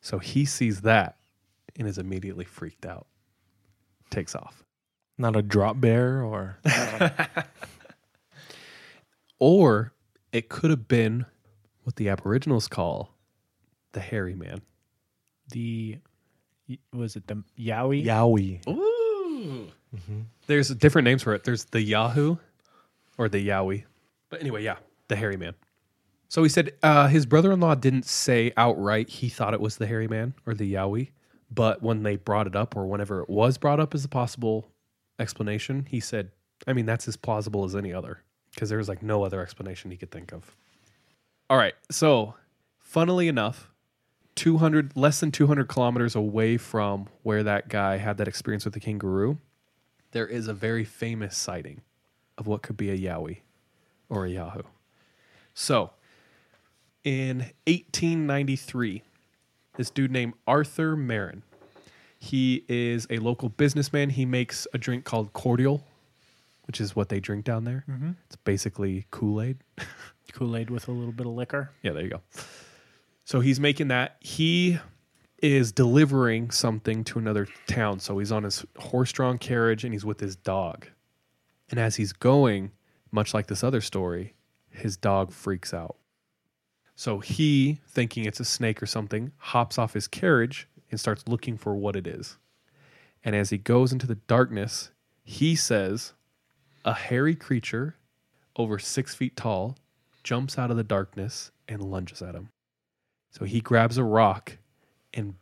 [0.00, 1.18] So he sees that
[1.78, 3.06] and is immediately freaked out.
[4.10, 4.64] Takes off.
[5.18, 6.58] Not a drop bear or
[9.38, 9.92] Or
[10.32, 11.24] it could have been
[11.84, 13.14] what the Aboriginals call
[13.92, 14.62] the hairy man.
[15.52, 15.98] The
[16.92, 18.04] was it the Yowie?
[18.04, 18.66] Yowie.
[18.68, 19.68] Ooh.
[19.94, 20.22] Mm-hmm.
[20.48, 21.44] There's different names for it.
[21.44, 22.36] There's the Yahoo
[23.16, 23.84] or the Yowie.
[24.32, 24.76] But anyway, yeah,
[25.08, 25.54] the hairy man.
[26.28, 29.76] So he said uh, his brother in law didn't say outright he thought it was
[29.76, 31.10] the hairy man or the Yowie.
[31.50, 34.70] But when they brought it up or whenever it was brought up as a possible
[35.18, 36.30] explanation, he said,
[36.66, 38.22] I mean, that's as plausible as any other
[38.54, 40.56] because there was like no other explanation he could think of.
[41.50, 41.74] All right.
[41.90, 42.34] So
[42.92, 43.70] Funnily enough,
[44.34, 48.80] 200 less than 200 kilometers away from where that guy had that experience with the
[48.80, 49.38] kangaroo,
[50.10, 51.80] there is a very famous sighting
[52.36, 53.38] of what could be a yowie
[54.12, 54.62] or a yahoo.
[55.54, 55.90] So,
[57.02, 59.02] in 1893,
[59.76, 61.42] this dude named Arthur Marin,
[62.18, 64.10] he is a local businessman.
[64.10, 65.84] He makes a drink called cordial,
[66.66, 67.84] which is what they drink down there.
[67.88, 68.12] Mm-hmm.
[68.26, 69.58] It's basically Kool Aid.
[70.32, 71.70] Kool Aid with a little bit of liquor.
[71.82, 72.20] Yeah, there you go.
[73.24, 74.16] So he's making that.
[74.20, 74.78] He
[75.42, 77.98] is delivering something to another town.
[77.98, 80.86] So he's on his horse drawn carriage and he's with his dog.
[81.70, 82.70] And as he's going,
[83.12, 84.34] much like this other story,
[84.70, 85.96] his dog freaks out.
[86.96, 91.56] So he, thinking it's a snake or something, hops off his carriage and starts looking
[91.56, 92.38] for what it is.
[93.24, 94.90] And as he goes into the darkness,
[95.22, 96.12] he says,
[96.84, 97.96] A hairy creature
[98.56, 99.76] over six feet tall
[100.22, 102.50] jumps out of the darkness and lunges at him.
[103.30, 104.58] So he grabs a rock
[105.14, 105.34] and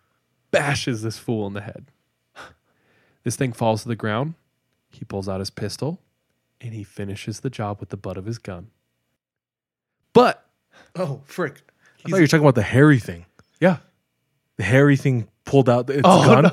[0.51, 1.87] bashes this fool in the head.
[3.23, 4.35] This thing falls to the ground.
[4.89, 6.01] He pulls out his pistol
[6.61, 8.69] and he finishes the job with the butt of his gun.
[10.13, 10.45] But,
[10.97, 11.61] Oh, frick.
[12.05, 13.27] I thought you were talking about the hairy thing.
[13.61, 13.77] yeah,
[14.57, 16.47] The hairy thing pulled out its Oh, gun.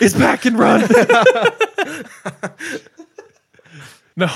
[0.00, 0.82] it's back and run.
[4.16, 4.26] no.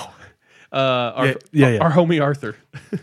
[0.73, 0.77] Uh,
[1.15, 1.79] our, Yeah, yeah, yeah.
[1.81, 2.57] our homie Arthur.
[2.93, 3.01] Is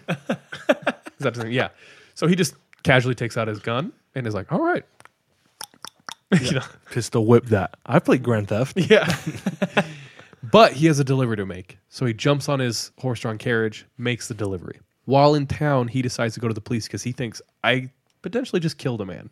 [1.19, 1.51] that his name?
[1.53, 1.69] Yeah.
[2.15, 4.83] So he just casually takes out his gun and is like, all right.
[6.41, 7.77] you know, Pistol whip that.
[7.85, 8.77] I played Grand Theft.
[8.77, 9.07] Yeah.
[10.43, 11.77] but he has a delivery to make.
[11.89, 14.79] So he jumps on his horse drawn carriage, makes the delivery.
[15.05, 17.89] While in town, he decides to go to the police because he thinks, I
[18.21, 19.29] potentially just killed a man.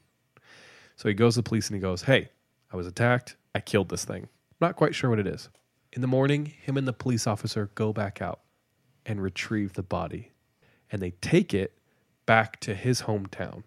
[0.96, 2.30] So he goes to the police and he goes, Hey,
[2.72, 3.36] I was attacked.
[3.56, 4.28] I killed this thing.
[4.60, 5.50] Not quite sure what it is.
[5.94, 8.42] In the morning, him and the police officer go back out
[9.06, 10.32] and retrieve the body.
[10.92, 11.78] And they take it
[12.26, 13.64] back to his hometown,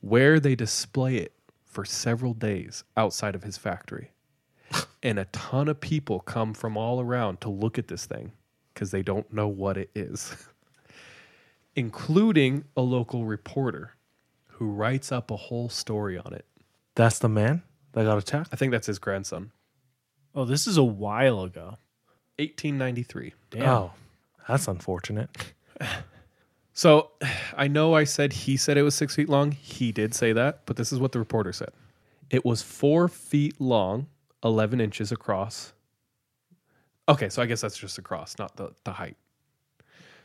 [0.00, 1.32] where they display it
[1.78, 4.10] for several days outside of his factory
[5.04, 8.32] and a ton of people come from all around to look at this thing
[8.74, 10.48] because they don't know what it is,
[11.76, 13.92] including a local reporter
[14.48, 16.46] who writes up a whole story on it.
[16.96, 17.62] That's the man
[17.92, 18.48] that got attacked.
[18.52, 19.52] I think that's his grandson.
[20.34, 21.78] Oh, this is a while ago.
[22.40, 23.34] 1893.
[23.50, 23.68] Damn.
[23.68, 23.92] Oh,
[24.48, 25.30] that's unfortunate.
[26.78, 27.10] So
[27.56, 29.50] I know I said he said it was six feet long.
[29.50, 31.70] He did say that, but this is what the reporter said.
[32.30, 34.06] It was four feet long,
[34.44, 35.72] 11 inches across.
[37.08, 39.16] Okay, so I guess that's just across, not the, the height.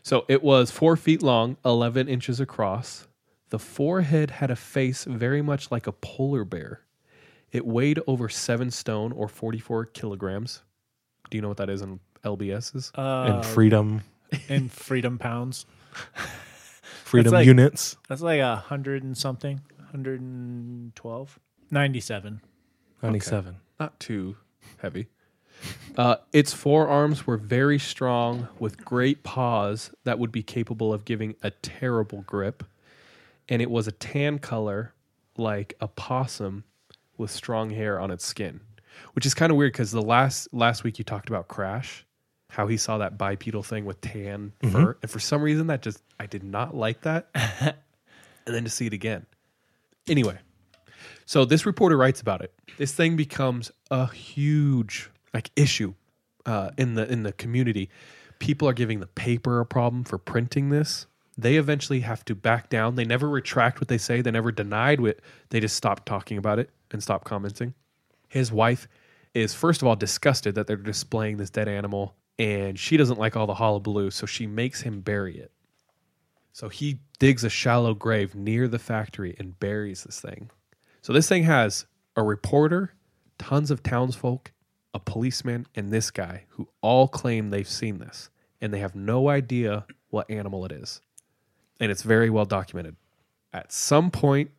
[0.04, 3.08] So it was four feet long, 11 inches across.
[3.50, 6.82] The forehead had a face very much like a polar bear.
[7.52, 10.62] It weighed over seven stone or 44 kilograms.
[11.32, 12.92] Do you know what that is in LBSs?
[12.96, 14.02] Uh, and freedom,
[14.50, 15.66] in freedom pounds.
[17.04, 17.98] freedom like- units.
[18.08, 19.62] That's like a hundred and something.
[19.92, 21.40] Hundred and twelve.
[21.70, 22.42] Ninety-seven.
[23.02, 23.58] Ninety-seven.
[23.80, 24.38] not too
[24.78, 25.08] heavy.
[25.98, 31.36] Uh, its forearms were very strong with great paws that would be capable of giving
[31.44, 32.64] a terrible grip.
[33.48, 34.94] And it was a tan color
[35.38, 36.64] like a possum
[37.18, 38.62] with strong hair on its skin,
[39.14, 42.06] which is kind of weird because the last last week you talked about Crash,
[42.54, 46.04] how he saw that bipedal thing with tan fur, and for some reason that just
[46.20, 47.76] I did not like that, and
[48.46, 49.26] then to see it again.
[50.08, 50.38] Anyway,
[51.26, 52.54] so this reporter writes about it.
[52.78, 55.96] This thing becomes a huge like issue
[56.46, 57.90] uh, in the in the community.
[58.38, 61.08] People are giving the paper a problem for printing this.
[61.36, 62.96] They eventually have to back down.
[62.96, 64.22] They never retract what they say.
[64.22, 65.22] They never denied it.
[65.50, 67.74] They just stopped talking about it and stopped commenting.
[68.28, 68.88] His wife
[69.34, 73.36] is first of all disgusted that they're displaying this dead animal, and she doesn't like
[73.36, 75.52] all the hullabaloo, so she makes him bury it.
[76.52, 80.52] So he digs a shallow grave near the factory and buries this thing.
[81.02, 82.94] So this thing has a reporter,
[83.38, 84.52] tons of townsfolk,
[84.94, 88.30] a policeman, and this guy who all claim they've seen this,
[88.62, 91.02] and they have no idea what animal it is.
[91.80, 92.96] And it's very well documented.
[93.52, 94.52] At some point,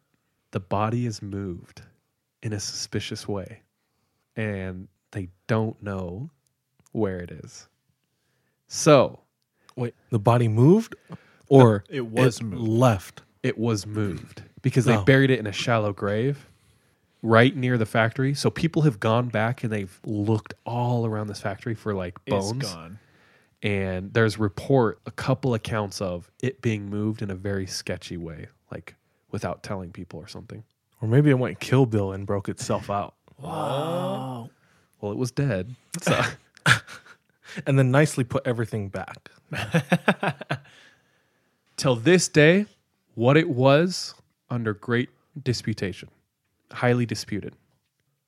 [0.50, 1.82] the body is moved
[2.42, 3.62] in a suspicious way,
[4.36, 6.30] and they don't know
[6.94, 7.68] where it is.
[8.68, 9.20] So
[9.76, 10.94] Wait, the body moved,
[11.48, 12.62] or It was moved.
[12.62, 13.22] left.
[13.42, 15.04] it was moved because they Oh.
[15.04, 16.48] buried it in a shallow grave
[17.22, 18.34] right near the factory.
[18.34, 22.52] So people have gone back and they've looked all around this factory for like It's
[22.52, 22.62] bones.
[22.72, 22.98] gone.
[23.62, 28.46] And there's report a couple accounts of it being moved in a very sketchy way,
[28.70, 28.94] like
[29.32, 30.62] without telling people or something.
[31.00, 34.48] Or maybe it went Kill Bill and broke itself out, Oh.
[35.00, 35.74] Well, it was dead.
[36.02, 36.22] So
[37.66, 39.30] and then nicely put everything back.
[41.76, 42.66] till this day
[43.14, 44.14] what it was
[44.50, 45.10] under great
[45.42, 46.08] disputation,
[46.72, 47.54] highly disputed.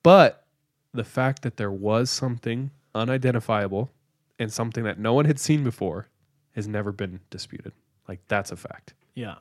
[0.03, 0.45] But
[0.93, 3.91] the fact that there was something unidentifiable
[4.39, 6.07] and something that no one had seen before
[6.53, 7.73] has never been disputed.
[8.07, 8.93] Like that's a fact.
[9.13, 9.35] Yeah.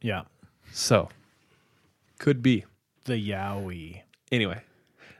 [0.00, 0.22] Yeah.
[0.72, 1.08] So,
[2.18, 2.64] could be.
[3.04, 4.02] The Yowie.
[4.30, 4.62] Anyway,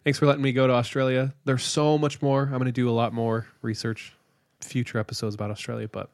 [0.04, 1.34] thanks for letting me go to Australia.
[1.44, 2.42] There's so much more.
[2.42, 4.14] I'm going to do a lot more research,
[4.60, 6.10] future episodes about Australia, but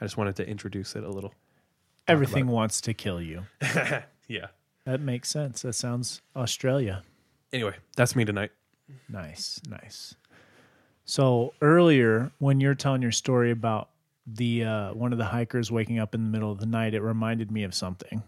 [0.00, 1.34] I just wanted to introduce it a little.
[2.06, 3.44] Everything wants to kill you.
[4.28, 4.46] Yeah.
[4.84, 5.62] That makes sense.
[5.62, 7.02] That sounds Australia.
[7.52, 8.52] Anyway, that's me tonight.
[9.08, 10.14] Nice, nice.
[11.04, 13.90] So earlier, when you're telling your story about
[14.26, 17.02] the uh, one of the hikers waking up in the middle of the night, it
[17.02, 18.22] reminded me of something.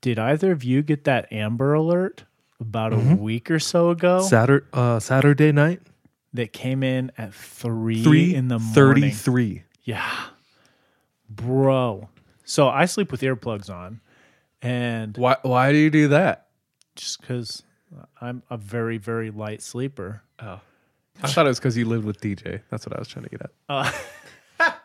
[0.00, 2.24] Did either of you get that Amber Alert
[2.60, 5.80] about a week or so ago Saturday, uh, Saturday night,
[6.34, 8.74] that came in at three, three in the morning?
[8.74, 9.62] thirty-three.
[9.84, 10.10] Yeah,
[11.28, 12.08] bro.
[12.44, 14.00] So I sleep with earplugs on,
[14.62, 16.44] and Why why do you do that?
[16.94, 17.62] just because
[18.20, 20.22] I'm a very very light sleeper.
[20.40, 20.60] Oh.
[21.22, 22.60] I thought it was because you lived with DJ.
[22.70, 23.94] That's what I was trying to get at.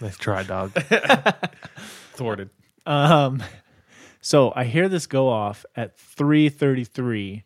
[0.00, 0.70] Nice try, dog.
[2.14, 2.50] Thwarted.
[2.86, 3.42] Um,
[4.28, 7.44] so I hear this go off at 3:33.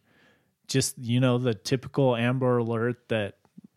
[0.67, 3.37] Just you know the typical Amber Alert that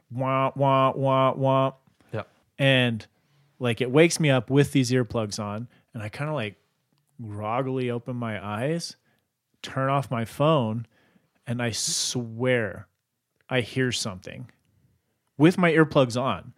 [0.10, 1.74] wah wah wah wah,
[2.12, 2.24] yeah.
[2.58, 3.06] and
[3.60, 6.56] like it wakes me up with these earplugs on, and I kind of like
[7.22, 8.95] groggily open my eyes,
[9.62, 10.88] turn off my phone,
[11.45, 12.88] and I swear
[13.47, 14.49] I hear something
[15.38, 16.56] with my earplugs on.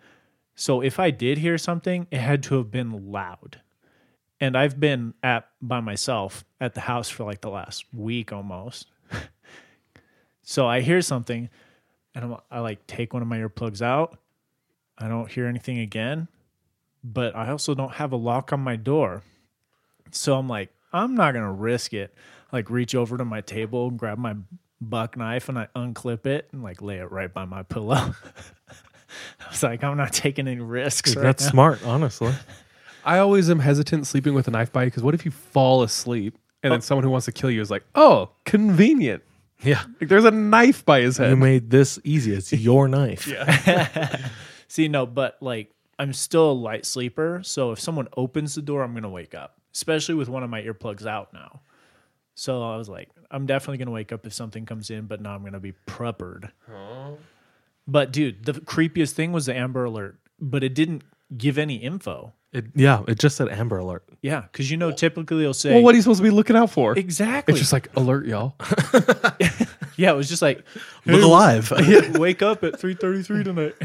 [0.56, 3.60] So if I did hear something, it had to have been loud
[4.40, 8.88] and I've been at by myself at the house for like the last week almost.
[10.44, 11.50] so I hear something,
[12.16, 14.20] and I'm, I like take one of my earplugs out.
[14.98, 16.28] I don't hear anything again,
[17.04, 19.24] but I also don't have a lock on my door.
[20.12, 22.14] So I'm like, I'm not gonna risk it.
[22.52, 24.36] Like reach over to my table and grab my
[24.80, 27.96] buck knife and I unclip it and like lay it right by my pillow.
[29.40, 31.16] I was like, I'm not taking any risks.
[31.16, 31.52] right That's now.
[31.52, 32.34] smart, honestly.
[33.08, 35.82] I always am hesitant sleeping with a knife by you because what if you fall
[35.82, 36.82] asleep and then oh.
[36.82, 39.24] someone who wants to kill you is like, oh, convenient.
[39.64, 39.82] Yeah.
[40.02, 41.30] Like there's a knife by his head.
[41.30, 42.34] You made this easy.
[42.34, 43.32] It's your knife.
[44.68, 48.84] See, no, but like I'm still a light sleeper, so if someone opens the door,
[48.84, 51.62] I'm gonna wake up, especially with one of my earplugs out now.
[52.36, 55.34] So I was like, I'm definitely gonna wake up if something comes in, but now
[55.34, 56.52] I'm gonna be prepared.
[57.88, 61.04] But dude, the creepiest thing was the Amber Alert, but it didn't
[61.38, 62.34] give any info.
[62.54, 63.04] It, yeah.
[63.08, 64.04] It just said Amber Alert.
[64.22, 66.56] Yeah, because you know, typically it'll say well, what are you supposed to be looking
[66.56, 66.98] out for?
[66.98, 67.52] exactly.
[67.54, 68.56] It's just like alert, y'all.
[69.98, 70.64] yeah, it was just like
[71.06, 71.72] Look alive.
[72.18, 73.76] wake up at 3:33 tonight.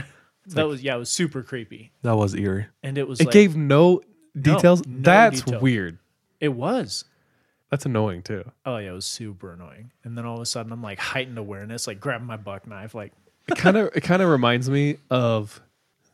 [0.46, 2.66] that was yeah, it was super creepy, that was eerie.
[2.82, 4.00] and it was It like, gave no
[4.40, 4.86] details.
[4.86, 5.60] no That's detail.
[5.60, 5.98] weird.
[6.40, 7.04] it was.
[7.70, 8.50] That's annoying too.
[8.66, 9.92] Oh yeah, it was super annoying.
[10.04, 12.94] And then all of a sudden, I'm like heightened awareness, like grabbing my buck knife,
[12.94, 13.12] like
[13.48, 15.60] It kind of it kind of reminds me of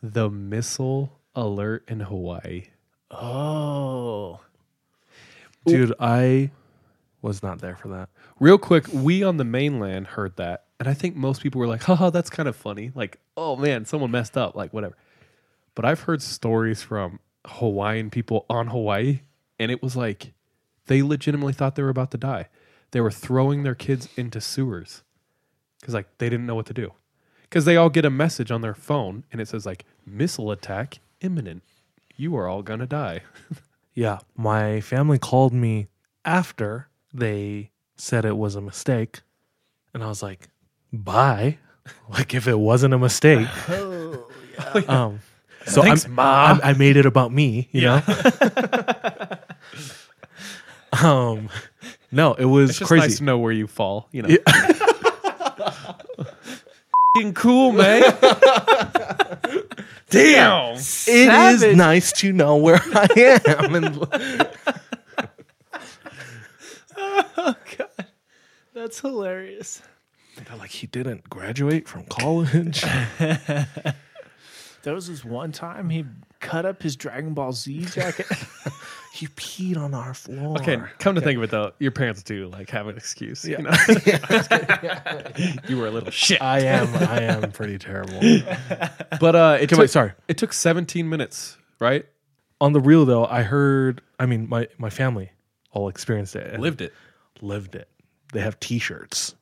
[0.03, 2.64] the missile alert in Hawaii.
[3.11, 4.41] oh,
[5.66, 6.51] Dude, I
[7.20, 8.09] was not there for that.
[8.41, 11.83] Real quick, we on the mainland heard that, and I think most people were like,
[11.83, 12.93] haha, that's kind of funny.
[12.95, 14.97] Like, oh man, someone messed up, like whatever.
[15.74, 19.20] But I've heard stories from Hawaiian people on Hawaii,
[19.59, 20.33] and it was like
[20.87, 22.49] they legitimately thought they were about to die.
[22.91, 25.03] They were throwing their kids into sewers
[25.81, 26.93] because like they didn't know what to do.
[27.43, 30.99] Because they all get a message on their phone and it says like missile attack
[31.20, 31.62] imminent.
[32.16, 33.22] You are all gonna die.
[33.94, 34.18] Yeah.
[34.36, 35.88] My family called me
[36.24, 39.22] after they said it was a mistake.
[39.92, 40.48] And I was like,
[40.92, 41.58] bye.
[42.08, 43.48] Like if it wasn't a mistake.
[43.68, 44.24] Oh
[44.88, 45.20] Um,
[45.66, 46.26] so Thanks, I'm, Mom.
[46.26, 48.02] I'm- I made it about me, you know?
[51.02, 51.48] um,
[52.12, 53.00] no, it was It's just crazy.
[53.08, 54.08] nice to know where you fall.
[54.12, 54.36] You know.
[56.18, 58.02] F***ing cool, man.
[60.11, 60.74] Damn.
[60.76, 63.74] It is nice to know where I am.
[63.74, 64.09] And
[66.96, 68.06] oh god,
[68.74, 69.82] that's hilarious.
[70.36, 72.84] they're like, he didn't graduate from college.
[74.82, 76.04] There was this one time he
[76.40, 78.26] cut up his Dragon Ball Z jacket.
[79.18, 80.56] he peed on our floor.
[80.58, 83.44] Okay, come to think of it though, your parents do like have an excuse.
[83.44, 83.70] You know,
[85.68, 86.40] you were a little shit.
[86.40, 86.94] I am.
[86.94, 88.20] I am pretty terrible.
[89.20, 90.12] But uh, it Okay, took, wait, sorry.
[90.28, 92.06] It took 17 minutes, right?
[92.60, 94.00] On the real though, I heard.
[94.20, 95.30] I mean, my my family
[95.72, 96.60] all experienced it.
[96.60, 96.92] Lived it.
[97.40, 97.88] lived it.
[98.32, 99.34] They have T-shirts.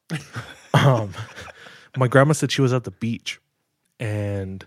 [0.73, 1.13] um,
[1.97, 3.41] my grandma said she was at the beach,
[4.01, 4.65] and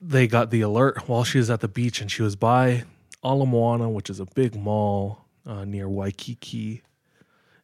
[0.00, 2.84] they got the alert while she was at the beach, and she was by
[3.24, 6.82] Ala Moana, which is a big mall uh, near Waikiki,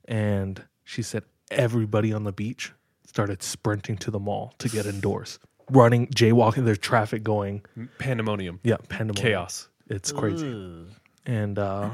[0.04, 2.72] and she said everybody on the beach
[3.06, 5.38] started sprinting to the mall to get indoors,
[5.70, 6.64] running, jaywalking.
[6.64, 7.64] There's traffic going.
[7.98, 8.60] Pandemonium.
[8.62, 9.22] Yeah, pandemonium.
[9.22, 9.68] Chaos.
[9.88, 10.86] It's crazy.
[11.24, 11.90] And uh,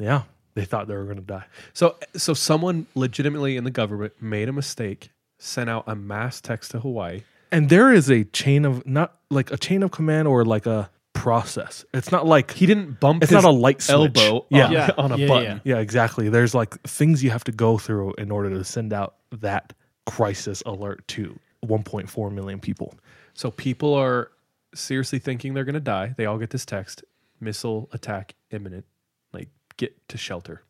[0.00, 0.22] yeah,
[0.54, 1.44] they thought they were going to die.
[1.72, 6.72] So so someone legitimately in the government made a mistake, sent out a mass text
[6.72, 7.22] to Hawaii.
[7.50, 10.90] And there is a chain of not like a chain of command or like a
[11.12, 11.84] process.
[11.94, 13.92] It's not like He didn't bump It's his not a light switch.
[14.16, 14.66] elbow Yeah.
[14.66, 14.90] on, Yeah.
[14.98, 15.60] on a Yeah, button.
[15.64, 15.76] yeah.
[15.76, 16.28] Yeah, exactly.
[16.28, 19.72] There's like things you have to go through in order to send out that
[20.06, 22.94] crisis alert to 1.4 million people.
[23.34, 24.30] So people are
[24.74, 26.14] seriously thinking they're going to die.
[26.16, 27.04] They all get this text:
[27.40, 28.84] missile attack imminent.
[29.32, 30.62] Like get to shelter.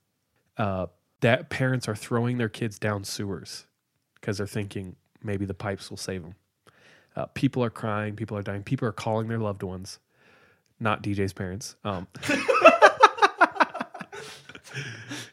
[0.58, 0.86] Uh,
[1.20, 3.66] that parents are throwing their kids down sewers
[4.16, 6.34] because they're thinking maybe the pipes will save them.
[7.16, 8.16] Uh, people are crying.
[8.16, 8.62] People are dying.
[8.62, 9.98] People are calling their loved ones,
[10.82, 11.76] not DJ's parents.
[11.84, 12.06] Um,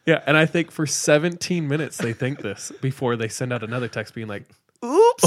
[0.06, 3.88] yeah, and I think for 17 minutes they think this before they send out another
[3.88, 4.44] text being like,
[4.84, 5.24] "Oops,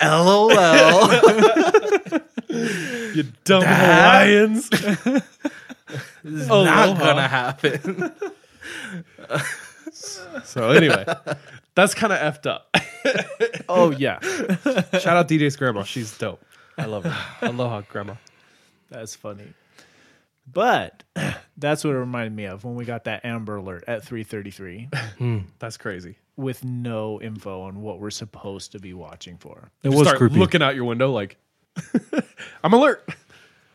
[0.03, 0.53] LOL.
[3.15, 3.63] "You dumb
[6.31, 6.49] Dad?
[6.49, 8.13] Hawaiians." Oh, not gonna happen.
[10.45, 11.05] So anyway,
[11.75, 12.75] that's kind of effed up.
[13.71, 15.83] Oh yeah, Shout out DJ's grandma.
[15.83, 16.43] She's dope.
[16.77, 17.49] I love her.
[17.49, 18.15] Aloha, grandma.
[18.91, 19.53] that's funny.
[20.51, 21.03] But
[21.57, 25.39] that's what it reminded me of when we got that Amber Alert at 3:33 hmm.
[25.59, 26.17] That's crazy.
[26.37, 29.71] with no info on what we're supposed to be watching for.
[29.83, 30.37] It was start creepy.
[30.39, 31.37] looking out your window like,
[32.65, 33.09] I'm alert.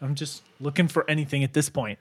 [0.01, 1.99] I'm just looking for anything at this point.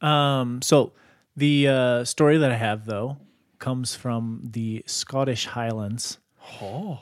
[0.00, 0.92] Um, so
[1.36, 3.18] the uh, story that I have though
[3.58, 6.18] comes from the Scottish Highlands,
[6.62, 7.00] Oh,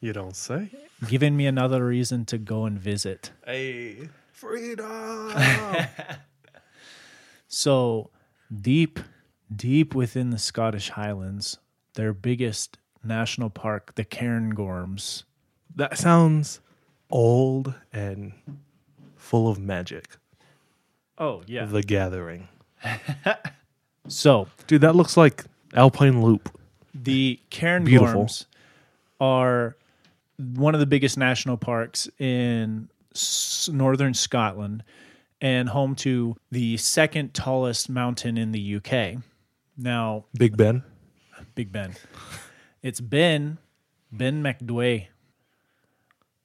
[0.00, 0.70] you don't say.
[1.08, 3.30] giving me another reason to go and visit.
[3.46, 5.32] Hey, Freedom.
[7.48, 8.10] So
[8.52, 8.98] deep,
[9.54, 11.58] deep within the Scottish Highlands,
[11.94, 15.24] their biggest national park, the Cairngorms.
[15.74, 16.60] that sounds
[17.10, 18.32] old and
[19.16, 20.16] full of magic.
[21.18, 21.64] Oh yeah.
[21.66, 22.48] The Gathering.
[24.08, 25.44] So Dude, that looks like
[25.74, 26.56] Alpine Loop.
[26.94, 28.24] the Beautiful.
[28.26, 28.46] Cairngorms
[29.20, 29.76] are
[30.38, 34.84] one of the biggest national parks in s- northern Scotland
[35.40, 39.20] and home to the second tallest mountain in the UK.
[39.76, 40.84] Now, Big Ben.
[41.56, 41.94] Big Ben.
[42.82, 43.58] It's Ben
[44.12, 45.08] Ben Macdui.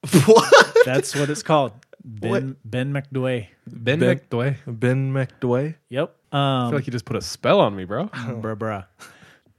[0.25, 0.77] What?
[0.83, 1.73] That's what it's called.
[2.03, 3.47] Ben Ben Macdui.
[3.67, 4.55] Ben, Ben- Macdui.
[4.67, 5.75] Ben Macdui.
[5.89, 6.15] Yep.
[6.31, 8.07] I Um, feel like you just put a spell on me, bro.
[8.07, 8.85] bruh, bruh.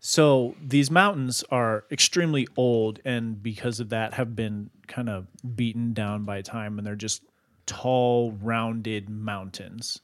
[0.01, 5.93] So these mountains are extremely old, and because of that, have been kind of beaten
[5.93, 7.23] down by time, and they're just
[7.67, 10.01] tall, rounded mountains,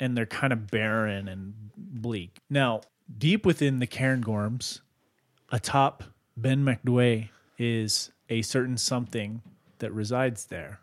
[0.00, 2.38] and they're kind of barren and bleak.
[2.50, 2.80] Now,
[3.16, 4.80] deep within the Cairngorms,
[5.52, 6.02] atop
[6.36, 9.42] Ben Macdui, is a certain something
[9.78, 10.80] that resides there.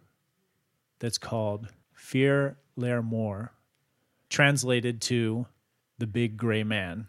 [0.99, 3.53] That's called Fear Lair Moor,
[4.29, 5.45] translated to
[5.97, 7.07] the Big Gray Man.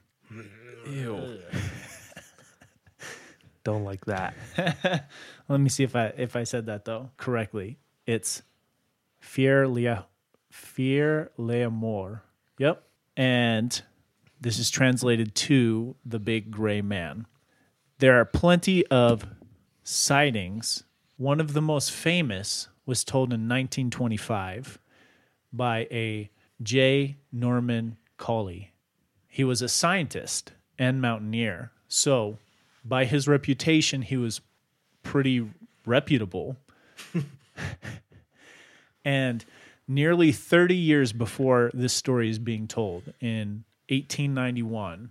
[0.89, 1.39] Ew.
[3.65, 4.35] Don't like that.
[5.49, 7.79] Let me see if I if I said that though correctly.
[8.07, 8.43] It's
[9.21, 9.99] Fear Lea
[10.51, 12.23] Fear Leamore.
[12.59, 12.83] Yep.
[13.17, 13.83] And
[14.41, 17.27] this is translated to the big gray man.
[17.99, 19.27] There are plenty of
[19.83, 20.85] sightings.
[21.17, 24.79] One of the most famous was told in 1925
[25.53, 26.31] by a
[26.63, 27.17] J.
[27.31, 28.73] Norman Collie.
[29.27, 31.71] He was a scientist and mountaineer.
[31.87, 32.39] So,
[32.83, 34.41] by his reputation, he was
[35.03, 35.47] pretty
[35.85, 36.57] reputable.
[39.05, 39.45] and
[39.87, 45.11] nearly 30 years before this story is being told, in 1891,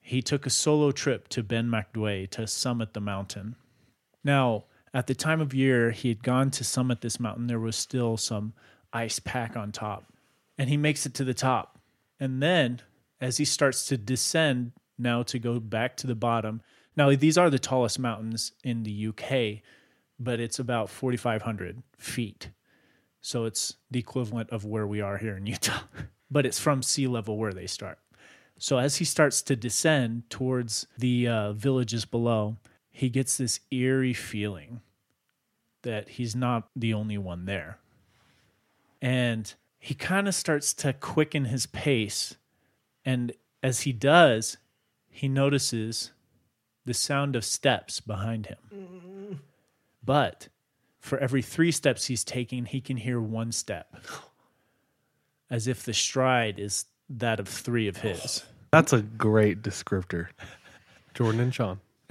[0.00, 3.56] he took a solo trip to Ben Macdui to summit the mountain.
[4.22, 4.62] Now,
[4.96, 8.16] at the time of year he had gone to summit this mountain, there was still
[8.16, 8.54] some
[8.94, 10.06] ice pack on top.
[10.56, 11.78] And he makes it to the top.
[12.18, 12.80] And then,
[13.20, 16.62] as he starts to descend now to go back to the bottom,
[16.96, 19.62] now these are the tallest mountains in the UK,
[20.18, 22.48] but it's about 4,500 feet.
[23.20, 25.80] So it's the equivalent of where we are here in Utah,
[26.30, 27.98] but it's from sea level where they start.
[28.58, 32.56] So as he starts to descend towards the uh, villages below,
[32.90, 34.80] he gets this eerie feeling
[35.86, 37.78] that he's not the only one there.
[39.00, 42.34] And he kind of starts to quicken his pace.
[43.04, 43.32] And
[43.62, 44.58] As he does,
[45.08, 46.10] he notices
[46.84, 49.40] the sound of steps behind him.
[50.04, 50.48] But
[50.98, 53.96] for every three steps he's taking, he can hear one step,
[55.48, 58.44] as if the stride is that of three of his.
[58.72, 60.28] That's a great descriptor.
[61.14, 61.80] Jordan and Sean.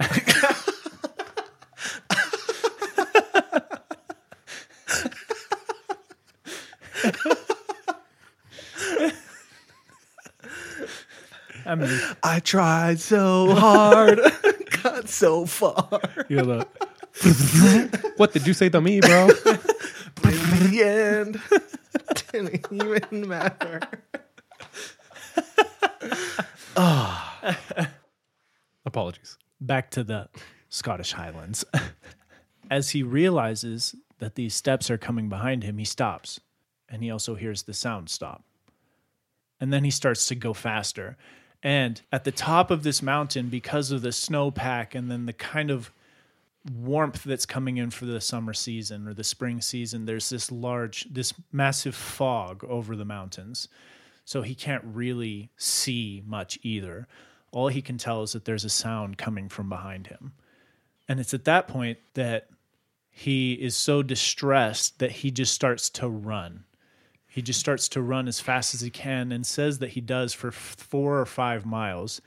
[11.64, 14.18] I mean, in I tried so hard,
[14.82, 16.00] got so far.
[16.28, 16.64] you know,
[17.22, 19.28] the, What did you say to me, bro?
[20.22, 21.40] But in the end,
[22.32, 23.80] didn't even matter.
[28.84, 29.38] Apologies.
[29.60, 30.28] back to the
[30.68, 31.64] Scottish Highlands.
[32.70, 36.40] As he realizes that these steps are coming behind him, he stops
[36.88, 38.42] and he also hears the sound stop.
[39.60, 41.16] And then he starts to go faster.
[41.62, 45.70] And at the top of this mountain, because of the snowpack and then the kind
[45.70, 45.90] of
[46.74, 51.06] warmth that's coming in for the summer season or the spring season, there's this large,
[51.12, 53.68] this massive fog over the mountains.
[54.24, 57.06] So he can't really see much either.
[57.52, 60.32] All he can tell is that there's a sound coming from behind him.
[61.08, 62.48] And it's at that point that
[63.10, 66.64] he is so distressed that he just starts to run.
[67.36, 70.32] He just starts to run as fast as he can and says that he does
[70.32, 72.22] for four or five miles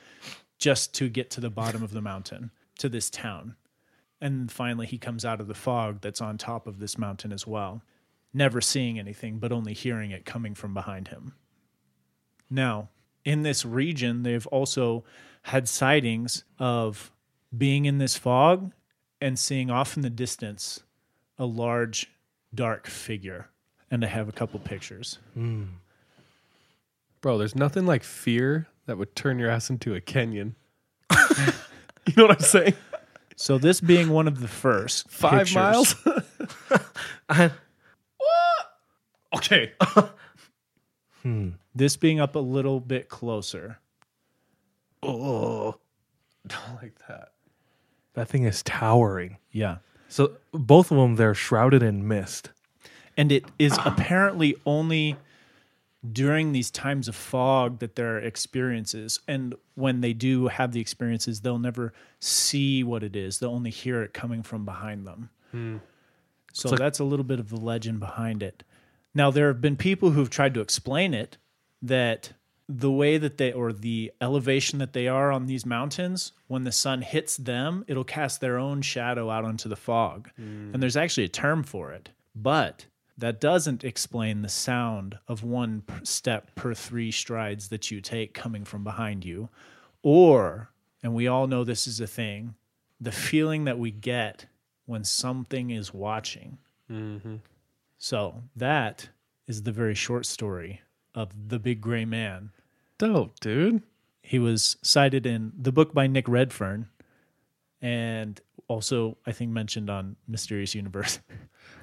[0.60, 3.56] just to get to the bottom of the mountain, to this town.
[4.22, 7.48] And finally, he comes out of the fog that's on top of this mountain as
[7.48, 7.82] well,
[8.36, 11.34] never seeing anything, but only hearing it coming from behind him.
[12.48, 12.90] Now,
[13.26, 15.06] in this region, they've also
[15.42, 17.12] had sightings of
[17.58, 18.74] being in this fog
[19.20, 20.84] and seeing off in the distance
[21.40, 22.12] a large,
[22.54, 23.50] dark figure.
[23.92, 25.18] And I have a couple pictures.
[25.34, 25.64] Hmm.
[27.22, 30.54] Bro, there's nothing like fear that would turn your ass into a Kenyan.
[32.08, 32.74] you know what I'm saying?
[33.36, 35.96] So, this being one of the first Five pictures- miles?
[37.30, 37.52] I,
[39.36, 39.74] okay.
[41.22, 41.50] Hmm.
[41.76, 43.80] this being up a little bit closer.
[45.04, 45.76] oh,
[46.48, 47.34] Don't like that.
[48.14, 49.36] that thing is towering.
[49.52, 49.80] Yeah.
[50.08, 52.52] So both of them, they're shrouded in mist.
[53.20, 53.84] And it is ah.
[53.86, 55.18] apparently only
[56.10, 59.20] during these times of fog that there are experiences.
[59.28, 63.38] And when they do have the experiences they'll never see what it is.
[63.40, 65.30] They'll only hear it coming from behind them.
[65.52, 65.78] Hmm.
[66.54, 68.64] So that's a little bit of the legend behind it.
[69.14, 71.38] Now there have been people who've tried to explain it
[71.82, 72.32] that
[72.70, 76.72] the way that they or the elevation that they are on these mountains when the
[76.72, 80.30] sun hits them it'll cast their own shadow out onto the fog.
[80.38, 80.72] Hmm.
[80.74, 82.12] And there's actually a term for it.
[82.34, 82.86] But
[83.20, 88.64] that doesn't explain the sound of one step per three strides that you take coming
[88.64, 89.50] from behind you
[90.02, 90.72] or
[91.04, 92.56] and we all know this is a thing
[93.00, 94.46] the feeling that we get
[94.86, 96.58] when something is watching
[96.92, 97.36] mm-hmm.
[97.98, 99.10] so that
[99.48, 100.82] is the very short story
[101.14, 102.52] of the big gray man
[102.98, 103.82] Dope, dude.
[104.22, 106.90] he was cited in the book by Nick Redfern
[107.82, 111.20] and also I think mentioned on Mysterious Universe.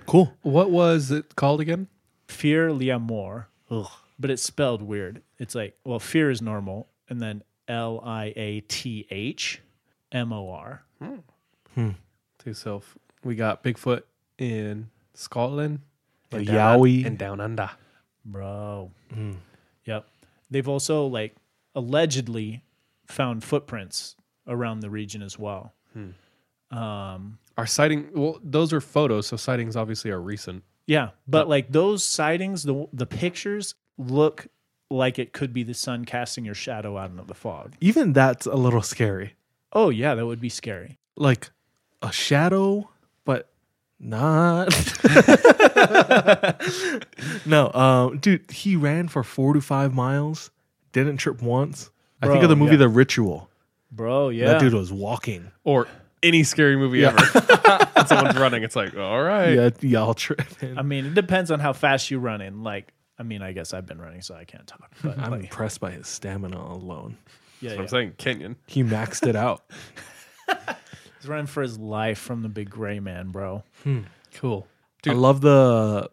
[0.06, 0.32] Cool.
[0.42, 1.88] What was it called again?
[2.28, 3.46] Fear Liamor.
[3.70, 3.88] Ugh.
[4.18, 5.22] But it's spelled weird.
[5.38, 9.60] It's like, well, fear is normal and then L I A T H
[10.12, 10.82] M O R.
[11.00, 11.16] Hmm.
[11.74, 11.90] Hmm.
[12.40, 12.96] To self.
[13.24, 14.02] We got Bigfoot
[14.38, 15.80] in Scotland.
[16.32, 17.04] A and down- Yowie.
[17.04, 17.70] And down under.
[18.24, 18.90] Bro.
[19.12, 19.32] Hmm.
[19.84, 20.06] Yep.
[20.50, 21.34] They've also like
[21.74, 22.62] allegedly
[23.06, 24.16] found footprints
[24.46, 25.74] around the region as well.
[26.70, 30.64] Um Our sighting, well, those are photos, so sightings obviously are recent.
[30.86, 34.46] Yeah, but like those sightings, the the pictures look
[34.90, 37.74] like it could be the sun casting your shadow out into the fog.
[37.80, 39.34] Even that's a little scary.
[39.72, 40.98] Oh yeah, that would be scary.
[41.16, 41.50] Like
[42.02, 42.90] a shadow,
[43.24, 43.48] but
[43.98, 44.68] not.
[47.46, 50.50] no, um, dude, he ran for four to five miles,
[50.92, 51.90] didn't trip once.
[52.22, 52.78] I think of the movie yeah.
[52.78, 53.50] The Ritual.
[53.90, 54.52] Bro, yeah.
[54.52, 55.50] That dude was walking.
[55.64, 55.86] Or
[56.26, 57.16] any scary movie ever.
[57.96, 58.62] and someone's running.
[58.62, 59.52] It's like, all right.
[59.52, 60.78] Yeah, y'all tripping.
[60.78, 62.62] I mean, it depends on how fast you run in.
[62.62, 64.92] Like, I mean, I guess I've been running, so I can't talk.
[65.02, 67.16] But I'm like, impressed by his stamina alone.
[67.60, 67.82] yeah, That's yeah.
[67.82, 68.12] I'm saying.
[68.18, 68.56] Kenyan.
[68.66, 69.64] He maxed it out.
[71.20, 73.62] he's running for his life from the big gray man, bro.
[73.84, 74.00] Hmm.
[74.34, 74.66] Cool.
[75.06, 76.10] I love the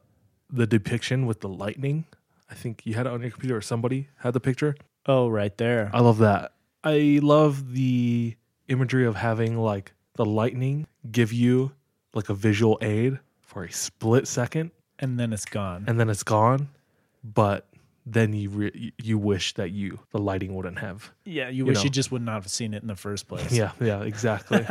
[0.51, 2.05] the depiction with the lightning.
[2.49, 4.75] I think you had it on your computer or somebody had the picture.
[5.07, 5.89] Oh, right there.
[5.93, 6.53] I love that.
[6.83, 8.35] I love the
[8.67, 11.71] imagery of having like the lightning give you
[12.13, 15.85] like a visual aid for a split second and then it's gone.
[15.87, 16.69] and then it's gone,
[17.23, 17.67] but
[18.05, 21.11] then you re- you wish that you the lighting wouldn't have.
[21.25, 21.83] Yeah, you, wish know.
[21.83, 23.51] you just would not have seen it in the first place.
[23.51, 24.65] Yeah, yeah, exactly.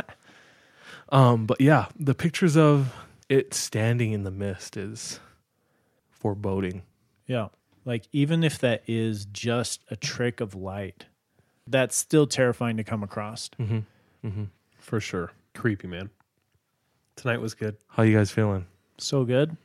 [1.09, 2.93] um, but yeah, the pictures of
[3.29, 5.19] it standing in the mist is
[6.09, 6.83] foreboding.
[7.27, 7.49] Yeah.
[7.85, 11.05] Like even if that is just a trick of light,
[11.67, 13.49] that's still terrifying to come across.
[14.83, 15.31] For sure.
[15.55, 16.09] Creepy, man.
[17.15, 17.77] Tonight was good.
[17.87, 18.65] How you guys feeling?
[18.97, 19.55] So good.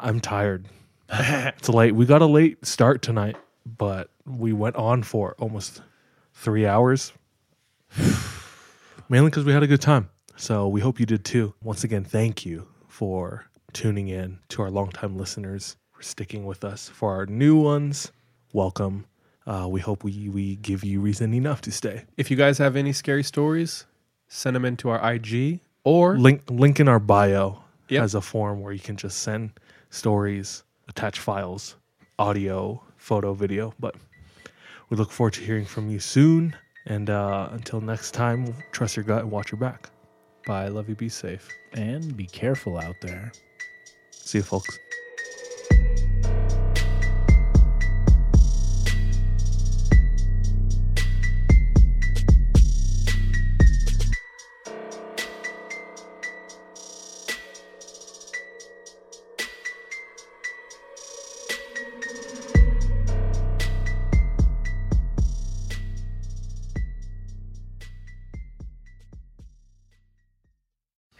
[0.00, 0.66] I'm tired.
[1.08, 1.94] it's late.
[1.94, 5.82] We got a late start tonight, but we went on for almost
[6.34, 7.12] three hours.
[9.08, 10.10] Mainly because we had a good time.
[10.34, 11.54] So we hope you did too.
[11.62, 16.88] Once again, thank you for tuning in to our longtime listeners, for sticking with us.
[16.88, 18.10] For our new ones,
[18.52, 19.06] welcome.
[19.46, 22.02] Uh, we hope we, we give you reason enough to stay.
[22.16, 23.86] If you guys have any scary stories,
[24.28, 28.00] send them into our IG or Link link in our bio Yep.
[28.00, 29.50] has a form where you can just send
[29.90, 31.76] stories, attach files,
[32.18, 33.72] audio, photo, video.
[33.78, 33.94] But
[34.90, 36.56] we look forward to hearing from you soon.
[36.86, 39.90] And uh, until next time, trust your gut and watch your back.
[40.46, 40.68] bye.
[40.68, 40.94] Love you.
[40.96, 41.48] Be safe.
[41.74, 43.30] And be careful out there.
[44.10, 44.78] See you, folks.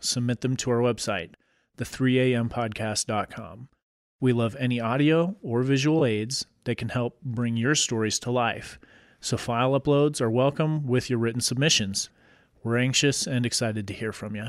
[0.00, 1.34] submit them to our website,
[1.76, 3.68] the3ampodcast.com.
[4.20, 8.78] We love any audio or visual aids that can help bring your stories to life.
[9.20, 12.10] So file uploads are welcome with your written submissions.
[12.64, 14.48] We're anxious and excited to hear from you.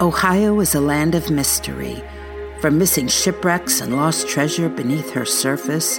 [0.00, 2.02] Ohio is a land of mystery,
[2.60, 5.98] from missing shipwrecks and lost treasure beneath her surface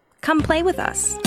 [0.21, 1.17] Come play with us.